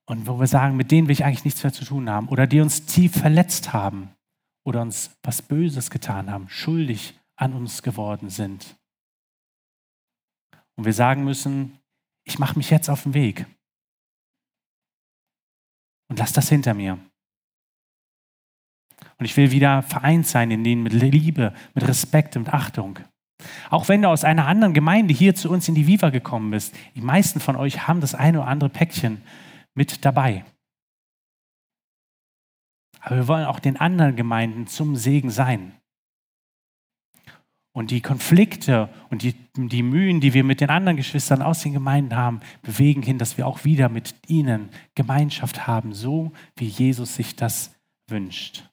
Und 0.06 0.28
wo 0.28 0.40
wir 0.40 0.48
sagen, 0.48 0.76
mit 0.76 0.92
denen 0.92 1.08
will 1.08 1.14
ich 1.14 1.24
eigentlich 1.24 1.46
nichts 1.46 1.64
mehr 1.64 1.74
zu 1.74 1.86
tun 1.86 2.10
haben 2.10 2.28
oder 2.28 2.48
die 2.48 2.60
uns 2.60 2.86
tief 2.86 3.14
verletzt 3.14 3.74
haben 3.74 4.10
oder 4.66 4.82
uns 4.82 5.18
was 5.24 5.42
Böses 5.42 5.90
getan 5.90 6.30
haben, 6.30 6.50
schuldig 6.50 7.20
an 7.36 7.54
uns 7.54 7.84
geworden 7.84 8.30
sind. 8.30 8.76
Und 10.76 10.86
wir 10.86 10.94
sagen 10.94 11.24
müssen, 11.24 11.80
ich 12.26 12.40
mache 12.40 12.58
mich 12.58 12.70
jetzt 12.70 12.90
auf 12.90 13.04
den 13.04 13.14
Weg 13.14 13.46
und 16.10 16.20
lass 16.20 16.34
das 16.34 16.50
hinter 16.50 16.74
mir. 16.74 17.00
Und 19.18 19.26
ich 19.26 19.38
will 19.38 19.52
wieder 19.52 19.84
vereint 19.84 20.28
sein 20.28 20.52
in 20.52 20.64
denen 20.64 20.84
mit 20.84 20.94
Liebe, 20.94 21.54
mit 21.74 21.88
Respekt 21.88 22.36
und 22.36 22.54
Achtung. 22.54 23.00
Auch 23.70 23.88
wenn 23.90 24.02
du 24.02 24.10
aus 24.10 24.24
einer 24.24 24.48
anderen 24.48 24.74
Gemeinde 24.74 25.14
hier 25.14 25.36
zu 25.36 25.50
uns 25.50 25.68
in 25.68 25.76
die 25.76 25.88
Viva 25.88 26.10
gekommen 26.10 26.52
bist, 26.52 26.76
die 26.96 27.02
meisten 27.02 27.40
von 27.40 27.56
euch 27.56 27.88
haben 27.88 28.02
das 28.02 28.16
eine 28.16 28.40
oder 28.40 28.48
andere 28.48 28.70
Päckchen 28.70 29.22
mit 29.76 30.06
dabei. 30.06 30.46
Aber 33.00 33.18
wir 33.18 33.28
wollen 33.28 33.46
auch 33.46 33.60
den 33.60 33.78
anderen 33.78 34.16
Gemeinden 34.16 34.68
zum 34.68 34.96
Segen 34.96 35.30
sein. 35.30 35.74
Und 37.76 37.90
die 37.90 38.02
Konflikte 38.02 38.88
und 39.10 39.24
die, 39.24 39.34
die 39.56 39.84
Mühen, 39.84 40.22
die 40.22 40.34
wir 40.34 40.44
mit 40.44 40.62
den 40.62 40.70
anderen 40.70 40.96
Geschwistern 40.96 41.42
aus 41.42 41.64
den 41.64 41.74
Gemeinden 41.74 42.16
haben, 42.16 42.40
bewegen 42.62 43.02
hin, 43.02 43.18
dass 43.18 43.38
wir 43.38 43.48
auch 43.48 43.66
wieder 43.66 43.90
mit 43.90 44.14
ihnen 44.28 44.70
Gemeinschaft 44.94 45.66
haben, 45.66 45.94
so 45.94 46.32
wie 46.56 46.68
Jesus 46.68 47.16
sich 47.16 47.36
das 47.36 47.76
wünscht. 48.08 48.70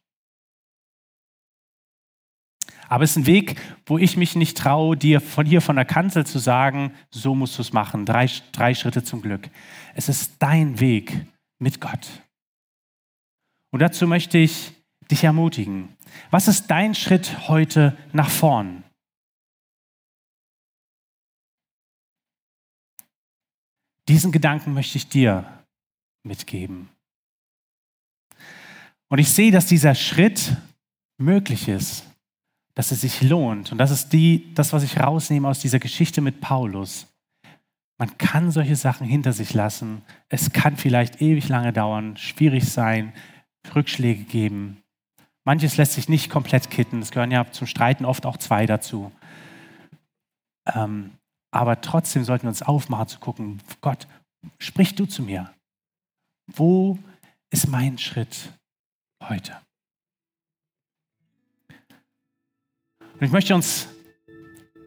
Aber 2.90 3.04
es 3.04 3.12
ist 3.12 3.18
ein 3.18 3.26
Weg, 3.26 3.54
wo 3.86 3.98
ich 3.98 4.16
mich 4.16 4.34
nicht 4.34 4.58
traue, 4.58 4.96
dir 4.96 5.20
von 5.20 5.46
hier 5.46 5.60
von 5.60 5.76
der 5.76 5.84
Kanzel 5.84 6.26
zu 6.26 6.40
sagen, 6.40 6.92
so 7.08 7.36
musst 7.36 7.56
du 7.56 7.62
es 7.62 7.72
machen. 7.72 8.04
Drei, 8.04 8.28
drei 8.50 8.74
Schritte 8.74 9.04
zum 9.04 9.22
Glück. 9.22 9.48
Es 9.94 10.08
ist 10.08 10.34
dein 10.40 10.80
Weg 10.80 11.24
mit 11.60 11.80
Gott. 11.80 12.08
Und 13.70 13.78
dazu 13.78 14.08
möchte 14.08 14.38
ich 14.38 14.72
dich 15.08 15.22
ermutigen. 15.22 15.96
Was 16.32 16.48
ist 16.48 16.66
dein 16.66 16.96
Schritt 16.96 17.48
heute 17.48 17.96
nach 18.12 18.28
vorn? 18.28 18.82
Diesen 24.08 24.32
Gedanken 24.32 24.74
möchte 24.74 24.98
ich 24.98 25.08
dir 25.08 25.44
mitgeben. 26.24 26.88
Und 29.06 29.20
ich 29.20 29.30
sehe, 29.30 29.52
dass 29.52 29.66
dieser 29.66 29.94
Schritt 29.94 30.56
möglich 31.18 31.68
ist 31.68 32.09
dass 32.80 32.92
es 32.92 33.02
sich 33.02 33.20
lohnt. 33.20 33.72
Und 33.72 33.76
das 33.76 33.90
ist 33.90 34.08
die, 34.14 34.54
das, 34.54 34.72
was 34.72 34.82
ich 34.82 34.98
rausnehme 34.98 35.46
aus 35.46 35.58
dieser 35.58 35.78
Geschichte 35.78 36.22
mit 36.22 36.40
Paulus. 36.40 37.06
Man 37.98 38.16
kann 38.16 38.50
solche 38.50 38.74
Sachen 38.74 39.06
hinter 39.06 39.34
sich 39.34 39.52
lassen. 39.52 40.00
Es 40.30 40.50
kann 40.54 40.78
vielleicht 40.78 41.20
ewig 41.20 41.46
lange 41.50 41.74
dauern, 41.74 42.16
schwierig 42.16 42.72
sein, 42.72 43.12
Rückschläge 43.74 44.24
geben. 44.24 44.82
Manches 45.44 45.76
lässt 45.76 45.92
sich 45.92 46.08
nicht 46.08 46.30
komplett 46.30 46.70
kitten. 46.70 47.02
Es 47.02 47.10
gehören 47.10 47.30
ja 47.30 47.52
zum 47.52 47.66
Streiten 47.66 48.06
oft 48.06 48.24
auch 48.24 48.38
zwei 48.38 48.64
dazu. 48.64 49.12
Ähm, 50.74 51.10
aber 51.50 51.82
trotzdem 51.82 52.24
sollten 52.24 52.44
wir 52.44 52.48
uns 52.48 52.62
aufmachen 52.62 53.08
zu 53.08 53.18
gucken, 53.18 53.60
Gott, 53.82 54.08
sprich 54.58 54.94
du 54.94 55.04
zu 55.04 55.22
mir. 55.22 55.52
Wo 56.46 56.98
ist 57.50 57.68
mein 57.68 57.98
Schritt 57.98 58.54
heute? 59.22 59.54
Und 63.20 63.26
ich 63.26 63.32
möchte 63.32 63.54
uns 63.54 63.86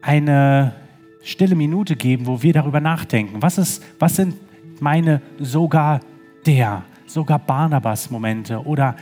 eine 0.01 0.73
stille 1.21 1.53
Minute 1.53 1.95
geben, 1.95 2.25
wo 2.25 2.41
wir 2.41 2.51
darüber 2.51 2.79
nachdenken. 2.79 3.43
Was, 3.43 3.59
ist, 3.59 3.83
was 3.99 4.15
sind 4.15 4.35
meine 4.81 5.21
sogar 5.37 5.99
der, 6.47 6.83
sogar 7.05 7.37
Barnabas-Momente 7.37 8.65
oder 8.65 8.95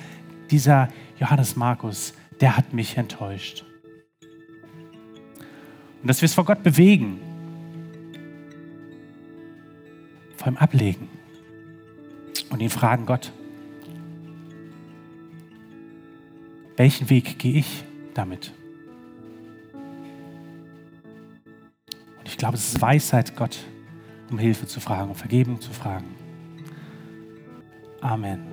dieser 0.50 0.90
Johannes 1.18 1.56
Markus, 1.56 2.14
der 2.42 2.58
hat 2.58 2.74
mich 2.74 2.98
enttäuscht. 2.98 3.64
Und 6.02 6.10
dass 6.10 6.22
wir 6.22 6.26
es 6.26 6.34
vor 6.34 6.44
Gott 6.44 6.62
bewegen, 6.62 7.22
vor 10.36 10.50
ihm 10.50 10.58
ablegen 10.58 11.08
und 12.50 12.62
ihn 12.62 12.70
fragen, 12.70 13.06
Gott, 13.06 13.32
welchen 16.76 17.10
Weg 17.10 17.40
gehe 17.40 17.54
ich 17.54 17.86
damit? 18.14 18.52
Ich 22.32 22.38
glaube, 22.38 22.56
es 22.56 22.74
ist 22.74 22.82
Weisheit, 22.82 23.36
Gott 23.36 23.60
um 24.32 24.40
Hilfe 24.40 24.66
zu 24.66 24.80
fragen, 24.80 25.10
um 25.10 25.16
Vergebung 25.16 25.60
zu 25.60 25.72
fragen. 25.72 26.16
Amen. 28.00 28.51